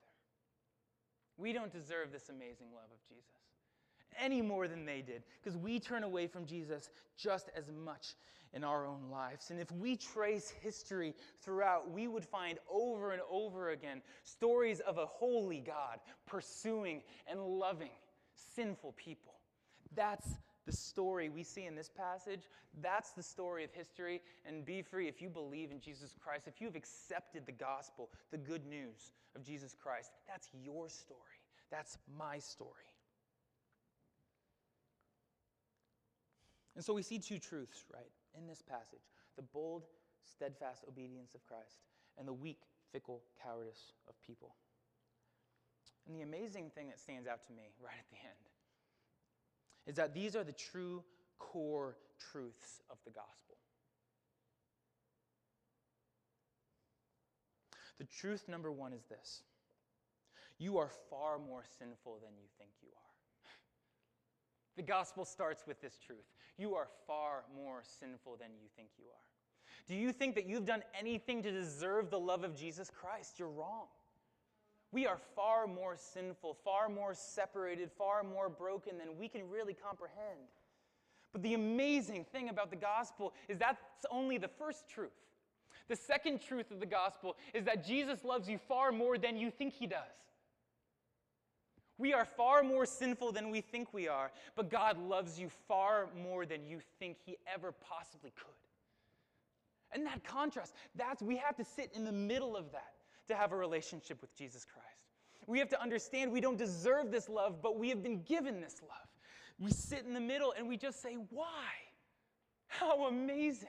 We 1.36 1.52
don't 1.52 1.72
deserve 1.72 2.12
this 2.12 2.28
amazing 2.30 2.68
love 2.74 2.90
of 2.90 3.08
Jesus 3.08 3.40
any 4.18 4.42
more 4.42 4.68
than 4.68 4.84
they 4.84 5.02
did 5.02 5.22
because 5.40 5.56
we 5.56 5.78
turn 5.78 6.02
away 6.02 6.26
from 6.26 6.44
Jesus 6.44 6.90
just 7.16 7.50
as 7.56 7.70
much 7.70 8.14
in 8.52 8.64
our 8.64 8.86
own 8.86 9.10
lives. 9.10 9.50
And 9.50 9.60
if 9.60 9.70
we 9.72 9.96
trace 9.96 10.52
history 10.60 11.14
throughout, 11.40 11.90
we 11.90 12.08
would 12.08 12.24
find 12.24 12.58
over 12.68 13.12
and 13.12 13.22
over 13.30 13.70
again 13.70 14.02
stories 14.24 14.80
of 14.80 14.98
a 14.98 15.06
holy 15.06 15.60
God 15.60 16.00
pursuing 16.26 17.02
and 17.28 17.40
loving 17.40 17.90
sinful 18.54 18.92
people. 18.96 19.34
That's 19.94 20.36
the 20.66 20.72
story 20.72 21.28
we 21.28 21.42
see 21.42 21.66
in 21.66 21.74
this 21.74 21.88
passage. 21.88 22.42
That's 22.82 23.10
the 23.12 23.22
story 23.22 23.64
of 23.64 23.72
history. 23.72 24.20
And 24.46 24.64
BeFree 24.64 25.08
if 25.08 25.20
you 25.20 25.28
believe 25.28 25.70
in 25.70 25.80
Jesus 25.80 26.14
Christ, 26.22 26.46
if 26.46 26.60
you've 26.60 26.76
accepted 26.76 27.46
the 27.46 27.52
gospel, 27.52 28.10
the 28.30 28.38
good 28.38 28.66
news 28.66 29.12
of 29.34 29.42
Jesus 29.42 29.74
Christ, 29.80 30.10
that's 30.28 30.48
your 30.62 30.88
story. 30.88 31.18
That's 31.70 31.98
my 32.18 32.38
story. 32.38 32.70
And 36.76 36.84
so 36.84 36.94
we 36.94 37.02
see 37.02 37.18
two 37.18 37.38
truths, 37.38 37.84
right, 37.92 38.10
in 38.36 38.46
this 38.46 38.62
passage 38.62 39.06
the 39.36 39.42
bold, 39.42 39.84
steadfast 40.24 40.84
obedience 40.88 41.34
of 41.34 41.44
Christ 41.46 41.78
and 42.18 42.26
the 42.26 42.32
weak, 42.32 42.60
fickle 42.92 43.22
cowardice 43.42 43.92
of 44.08 44.14
people. 44.26 44.54
And 46.06 46.16
the 46.16 46.22
amazing 46.22 46.70
thing 46.74 46.88
that 46.88 46.98
stands 46.98 47.28
out 47.28 47.46
to 47.46 47.52
me 47.52 47.70
right 47.82 47.94
at 47.98 48.10
the 48.10 48.16
end 48.16 48.50
is 49.86 49.96
that 49.96 50.14
these 50.14 50.36
are 50.36 50.44
the 50.44 50.52
true 50.52 51.02
core 51.38 51.96
truths 52.18 52.82
of 52.90 52.98
the 53.04 53.10
gospel. 53.10 53.56
The 57.98 58.04
truth 58.04 58.48
number 58.48 58.72
one 58.72 58.92
is 58.92 59.04
this 59.04 59.42
you 60.58 60.78
are 60.78 60.90
far 61.08 61.38
more 61.38 61.64
sinful 61.78 62.18
than 62.22 62.32
you 62.36 62.48
think 62.58 62.70
you 62.82 62.88
are. 62.88 63.00
The 64.76 64.82
gospel 64.82 65.24
starts 65.24 65.66
with 65.66 65.80
this 65.80 65.98
truth 65.98 66.26
you 66.60 66.74
are 66.74 66.88
far 67.06 67.44
more 67.56 67.82
sinful 67.98 68.36
than 68.38 68.50
you 68.60 68.68
think 68.76 68.90
you 68.98 69.04
are. 69.06 69.88
Do 69.88 69.94
you 69.94 70.12
think 70.12 70.34
that 70.34 70.46
you've 70.46 70.66
done 70.66 70.82
anything 70.98 71.42
to 71.42 71.50
deserve 71.50 72.10
the 72.10 72.18
love 72.18 72.44
of 72.44 72.54
Jesus 72.54 72.90
Christ? 72.90 73.38
You're 73.38 73.48
wrong. 73.48 73.86
We 74.92 75.06
are 75.06 75.18
far 75.34 75.66
more 75.66 75.96
sinful, 75.96 76.58
far 76.64 76.88
more 76.88 77.14
separated, 77.14 77.90
far 77.96 78.22
more 78.22 78.48
broken 78.48 78.98
than 78.98 79.16
we 79.18 79.28
can 79.28 79.48
really 79.48 79.74
comprehend. 79.74 80.48
But 81.32 81.42
the 81.42 81.54
amazing 81.54 82.24
thing 82.24 82.48
about 82.48 82.70
the 82.70 82.76
gospel 82.76 83.32
is 83.48 83.58
that's 83.58 83.80
only 84.10 84.36
the 84.36 84.48
first 84.48 84.88
truth. 84.88 85.10
The 85.88 85.96
second 85.96 86.40
truth 86.40 86.70
of 86.70 86.80
the 86.80 86.86
gospel 86.86 87.36
is 87.54 87.64
that 87.64 87.86
Jesus 87.86 88.24
loves 88.24 88.48
you 88.48 88.58
far 88.68 88.92
more 88.92 89.16
than 89.16 89.36
you 89.36 89.50
think 89.50 89.72
he 89.72 89.86
does. 89.86 89.98
We 92.00 92.14
are 92.14 92.24
far 92.24 92.62
more 92.62 92.86
sinful 92.86 93.32
than 93.32 93.50
we 93.50 93.60
think 93.60 93.92
we 93.92 94.08
are, 94.08 94.32
but 94.56 94.70
God 94.70 94.96
loves 94.98 95.38
you 95.38 95.50
far 95.68 96.08
more 96.24 96.46
than 96.46 96.66
you 96.66 96.80
think 96.98 97.18
he 97.26 97.36
ever 97.46 97.72
possibly 97.72 98.32
could. 98.34 98.54
And 99.92 100.06
that 100.06 100.24
contrast, 100.24 100.74
that's 100.96 101.20
we 101.20 101.36
have 101.36 101.56
to 101.56 101.64
sit 101.64 101.90
in 101.94 102.06
the 102.06 102.12
middle 102.12 102.56
of 102.56 102.72
that 102.72 102.94
to 103.28 103.34
have 103.34 103.52
a 103.52 103.56
relationship 103.56 104.22
with 104.22 104.34
Jesus 104.34 104.64
Christ. 104.64 104.86
We 105.46 105.58
have 105.58 105.68
to 105.68 105.82
understand 105.82 106.32
we 106.32 106.40
don't 106.40 106.56
deserve 106.56 107.10
this 107.10 107.28
love, 107.28 107.60
but 107.60 107.78
we 107.78 107.90
have 107.90 108.02
been 108.02 108.22
given 108.22 108.62
this 108.62 108.80
love. 108.80 109.08
We 109.58 109.70
sit 109.70 110.06
in 110.06 110.14
the 110.14 110.20
middle 110.20 110.54
and 110.56 110.66
we 110.66 110.78
just 110.78 111.02
say, 111.02 111.18
Why? 111.28 111.66
How 112.66 113.08
amazing. 113.08 113.68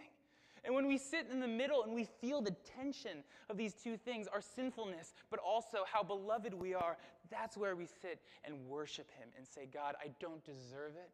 And 0.63 0.75
when 0.75 0.87
we 0.87 0.97
sit 0.97 1.27
in 1.31 1.39
the 1.39 1.47
middle 1.47 1.83
and 1.83 1.93
we 1.93 2.03
feel 2.03 2.41
the 2.41 2.55
tension 2.77 3.23
of 3.49 3.57
these 3.57 3.73
two 3.73 3.97
things, 3.97 4.27
our 4.27 4.41
sinfulness, 4.41 5.13
but 5.31 5.39
also 5.39 5.79
how 5.91 6.03
beloved 6.03 6.53
we 6.53 6.75
are, 6.75 6.97
that's 7.31 7.57
where 7.57 7.75
we 7.75 7.87
sit 7.87 8.21
and 8.43 8.67
worship 8.67 9.09
Him 9.17 9.29
and 9.35 9.47
say, 9.47 9.67
God, 9.71 9.95
I 9.99 10.11
don't 10.19 10.43
deserve 10.43 10.93
it, 10.95 11.09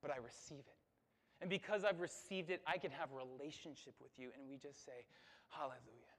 but 0.00 0.10
I 0.10 0.16
receive 0.16 0.66
it. 0.66 0.82
And 1.40 1.50
because 1.50 1.84
I've 1.84 2.00
received 2.00 2.50
it, 2.50 2.62
I 2.66 2.78
can 2.78 2.90
have 2.90 3.10
a 3.12 3.16
relationship 3.16 3.94
with 4.00 4.12
you. 4.16 4.30
And 4.38 4.48
we 4.48 4.56
just 4.56 4.84
say, 4.84 5.06
Hallelujah. 5.48 6.16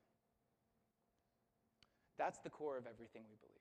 That's 2.18 2.40
the 2.40 2.50
core 2.50 2.78
of 2.78 2.86
everything 2.86 3.24
we 3.26 3.36
believe. 3.42 3.54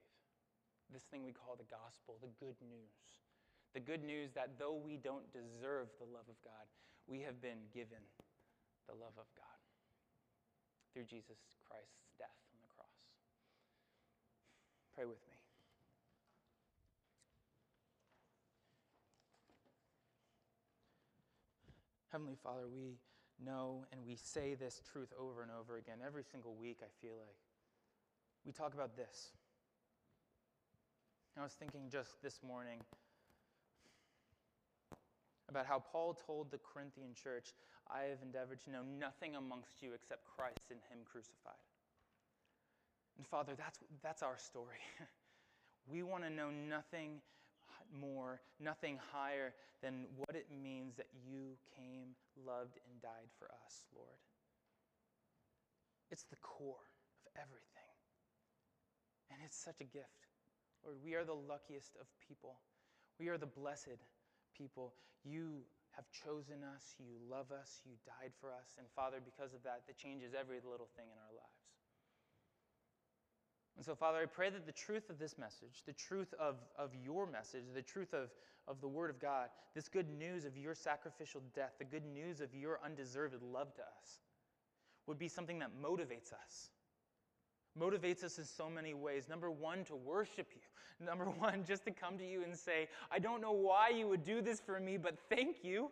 This 0.92 1.02
thing 1.08 1.24
we 1.24 1.32
call 1.32 1.56
the 1.56 1.70
gospel, 1.72 2.18
the 2.20 2.28
good 2.38 2.56
news. 2.60 3.00
The 3.72 3.80
good 3.80 4.04
news 4.04 4.32
that 4.34 4.58
though 4.58 4.76
we 4.76 4.98
don't 4.98 5.24
deserve 5.32 5.88
the 5.96 6.04
love 6.04 6.28
of 6.28 6.36
God, 6.44 6.68
we 7.06 7.22
have 7.22 7.40
been 7.40 7.64
given 7.72 8.04
the 8.88 8.94
love 8.94 9.16
of 9.18 9.26
God 9.36 9.60
through 10.92 11.04
Jesus 11.04 11.38
Christ's 11.68 12.12
death 12.18 12.36
on 12.52 12.58
the 12.60 12.70
cross. 12.74 12.98
Pray 14.94 15.04
with 15.04 15.20
me. 15.28 15.36
Heavenly 22.12 22.36
Father, 22.42 22.68
we 22.68 22.98
know 23.42 23.86
and 23.90 24.04
we 24.06 24.16
say 24.16 24.54
this 24.54 24.82
truth 24.92 25.12
over 25.18 25.42
and 25.42 25.50
over 25.50 25.78
again. 25.78 25.96
Every 26.04 26.22
single 26.22 26.54
week, 26.54 26.78
I 26.82 26.90
feel 27.00 27.14
like 27.16 27.36
we 28.44 28.52
talk 28.52 28.74
about 28.74 28.96
this. 28.96 29.32
I 31.38 31.42
was 31.42 31.52
thinking 31.52 31.88
just 31.90 32.20
this 32.22 32.40
morning 32.46 32.80
about 35.48 35.64
how 35.64 35.82
Paul 35.90 36.18
told 36.26 36.50
the 36.50 36.58
Corinthian 36.58 37.14
church, 37.14 37.54
I 37.92 38.08
have 38.08 38.24
endeavored 38.24 38.60
to 38.64 38.70
know 38.70 38.82
nothing 38.98 39.36
amongst 39.36 39.82
you 39.82 39.92
except 39.92 40.24
Christ 40.24 40.72
and 40.72 40.80
Him 40.88 41.04
crucified. 41.04 41.60
And 43.18 43.26
Father, 43.26 43.52
that's, 43.56 43.78
that's 44.02 44.22
our 44.22 44.38
story. 44.38 44.80
we 45.92 46.02
want 46.02 46.24
to 46.24 46.30
know 46.30 46.48
nothing 46.48 47.20
more, 47.92 48.40
nothing 48.58 48.98
higher 49.12 49.52
than 49.82 50.06
what 50.16 50.34
it 50.34 50.46
means 50.48 50.96
that 50.96 51.08
you 51.28 51.58
came, 51.76 52.16
loved, 52.46 52.78
and 52.88 53.02
died 53.02 53.28
for 53.38 53.46
us, 53.66 53.84
Lord. 53.94 54.16
It's 56.10 56.24
the 56.24 56.36
core 56.36 56.88
of 57.20 57.24
everything. 57.36 57.92
And 59.30 59.40
it's 59.44 59.56
such 59.56 59.80
a 59.80 59.84
gift. 59.84 60.28
Lord, 60.84 60.96
we 61.04 61.14
are 61.14 61.24
the 61.24 61.34
luckiest 61.34 61.96
of 62.00 62.06
people. 62.26 62.56
We 63.20 63.28
are 63.28 63.38
the 63.38 63.46
blessed 63.46 64.00
people. 64.56 64.94
You 65.24 65.62
have 65.92 66.08
chosen 66.10 66.64
us, 66.64 66.94
you 66.98 67.12
love 67.28 67.52
us, 67.52 67.80
you 67.84 67.92
died 68.06 68.32
for 68.40 68.48
us. 68.48 68.76
And 68.78 68.86
Father, 68.96 69.18
because 69.24 69.52
of 69.52 69.62
that, 69.64 69.82
that 69.86 69.96
changes 69.96 70.32
every 70.32 70.58
little 70.64 70.88
thing 70.96 71.06
in 71.12 71.18
our 71.20 71.32
lives. 71.36 71.62
And 73.76 73.84
so, 73.84 73.94
Father, 73.94 74.18
I 74.18 74.26
pray 74.26 74.50
that 74.50 74.66
the 74.66 74.72
truth 74.72 75.08
of 75.08 75.18
this 75.18 75.38
message, 75.38 75.82
the 75.86 75.92
truth 75.92 76.34
of, 76.38 76.56
of 76.78 76.90
your 77.04 77.26
message, 77.26 77.64
the 77.74 77.82
truth 77.82 78.12
of, 78.12 78.30
of 78.68 78.80
the 78.80 78.88
Word 78.88 79.10
of 79.10 79.20
God, 79.20 79.48
this 79.74 79.88
good 79.88 80.08
news 80.18 80.44
of 80.44 80.56
your 80.56 80.74
sacrificial 80.74 81.42
death, 81.54 81.72
the 81.78 81.84
good 81.84 82.04
news 82.04 82.40
of 82.40 82.54
your 82.54 82.80
undeserved 82.84 83.34
love 83.42 83.74
to 83.74 83.82
us, 83.82 84.20
would 85.06 85.18
be 85.18 85.28
something 85.28 85.58
that 85.58 85.70
motivates 85.82 86.32
us. 86.32 86.70
Motivates 87.78 88.22
us 88.22 88.38
in 88.38 88.44
so 88.44 88.68
many 88.68 88.92
ways. 88.92 89.28
Number 89.28 89.50
one, 89.50 89.84
to 89.84 89.96
worship 89.96 90.48
you. 90.54 90.60
Number 91.06 91.24
one, 91.24 91.64
just 91.66 91.84
to 91.86 91.90
come 91.90 92.18
to 92.18 92.26
you 92.26 92.42
and 92.42 92.56
say, 92.56 92.88
I 93.10 93.18
don't 93.18 93.40
know 93.40 93.52
why 93.52 93.88
you 93.88 94.06
would 94.08 94.24
do 94.24 94.42
this 94.42 94.60
for 94.60 94.78
me, 94.78 94.98
but 94.98 95.18
thank 95.30 95.64
you. 95.64 95.90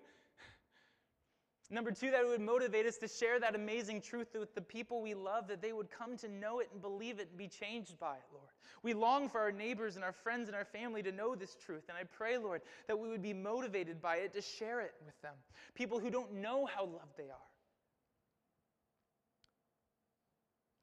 Number 1.70 1.90
two, 1.90 2.10
that 2.10 2.20
it 2.20 2.28
would 2.28 2.40
motivate 2.40 2.84
us 2.84 2.98
to 2.98 3.08
share 3.08 3.40
that 3.40 3.54
amazing 3.54 4.02
truth 4.02 4.28
with 4.38 4.54
the 4.54 4.60
people 4.60 5.00
we 5.00 5.14
love, 5.14 5.48
that 5.48 5.62
they 5.62 5.72
would 5.72 5.88
come 5.90 6.16
to 6.18 6.28
know 6.28 6.60
it 6.60 6.68
and 6.72 6.82
believe 6.82 7.18
it 7.18 7.28
and 7.30 7.38
be 7.38 7.48
changed 7.48 7.98
by 7.98 8.14
it, 8.16 8.24
Lord. 8.32 8.50
We 8.82 8.92
long 8.92 9.28
for 9.28 9.40
our 9.40 9.52
neighbors 9.52 9.96
and 9.96 10.04
our 10.04 10.12
friends 10.12 10.48
and 10.48 10.56
our 10.56 10.64
family 10.64 11.02
to 11.02 11.12
know 11.12 11.34
this 11.34 11.56
truth. 11.64 11.84
And 11.88 11.96
I 11.96 12.04
pray, 12.04 12.36
Lord, 12.36 12.60
that 12.88 12.98
we 12.98 13.08
would 13.08 13.22
be 13.22 13.34
motivated 13.34 14.02
by 14.02 14.16
it 14.16 14.34
to 14.34 14.42
share 14.42 14.80
it 14.80 14.94
with 15.04 15.20
them. 15.22 15.34
People 15.74 15.98
who 15.98 16.10
don't 16.10 16.34
know 16.34 16.66
how 16.66 16.84
loved 16.84 17.16
they 17.16 17.30
are. 17.30 17.49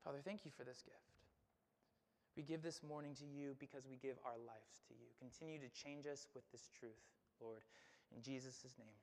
Father, 0.08 0.24
thank 0.24 0.46
you 0.48 0.52
for 0.56 0.64
this 0.64 0.80
gift. 0.88 1.04
We 2.38 2.44
give 2.44 2.64
this 2.64 2.80
morning 2.80 3.12
to 3.20 3.28
you 3.28 3.60
because 3.60 3.84
we 3.92 4.00
give 4.00 4.16
our 4.24 4.40
lives 4.40 4.80
to 4.88 4.96
you. 4.96 5.12
Continue 5.20 5.60
to 5.60 5.68
change 5.76 6.08
us 6.08 6.32
with 6.32 6.48
this 6.48 6.72
truth, 6.80 7.04
Lord. 7.44 7.60
In 8.16 8.24
Jesus' 8.24 8.64
name. 8.80 8.96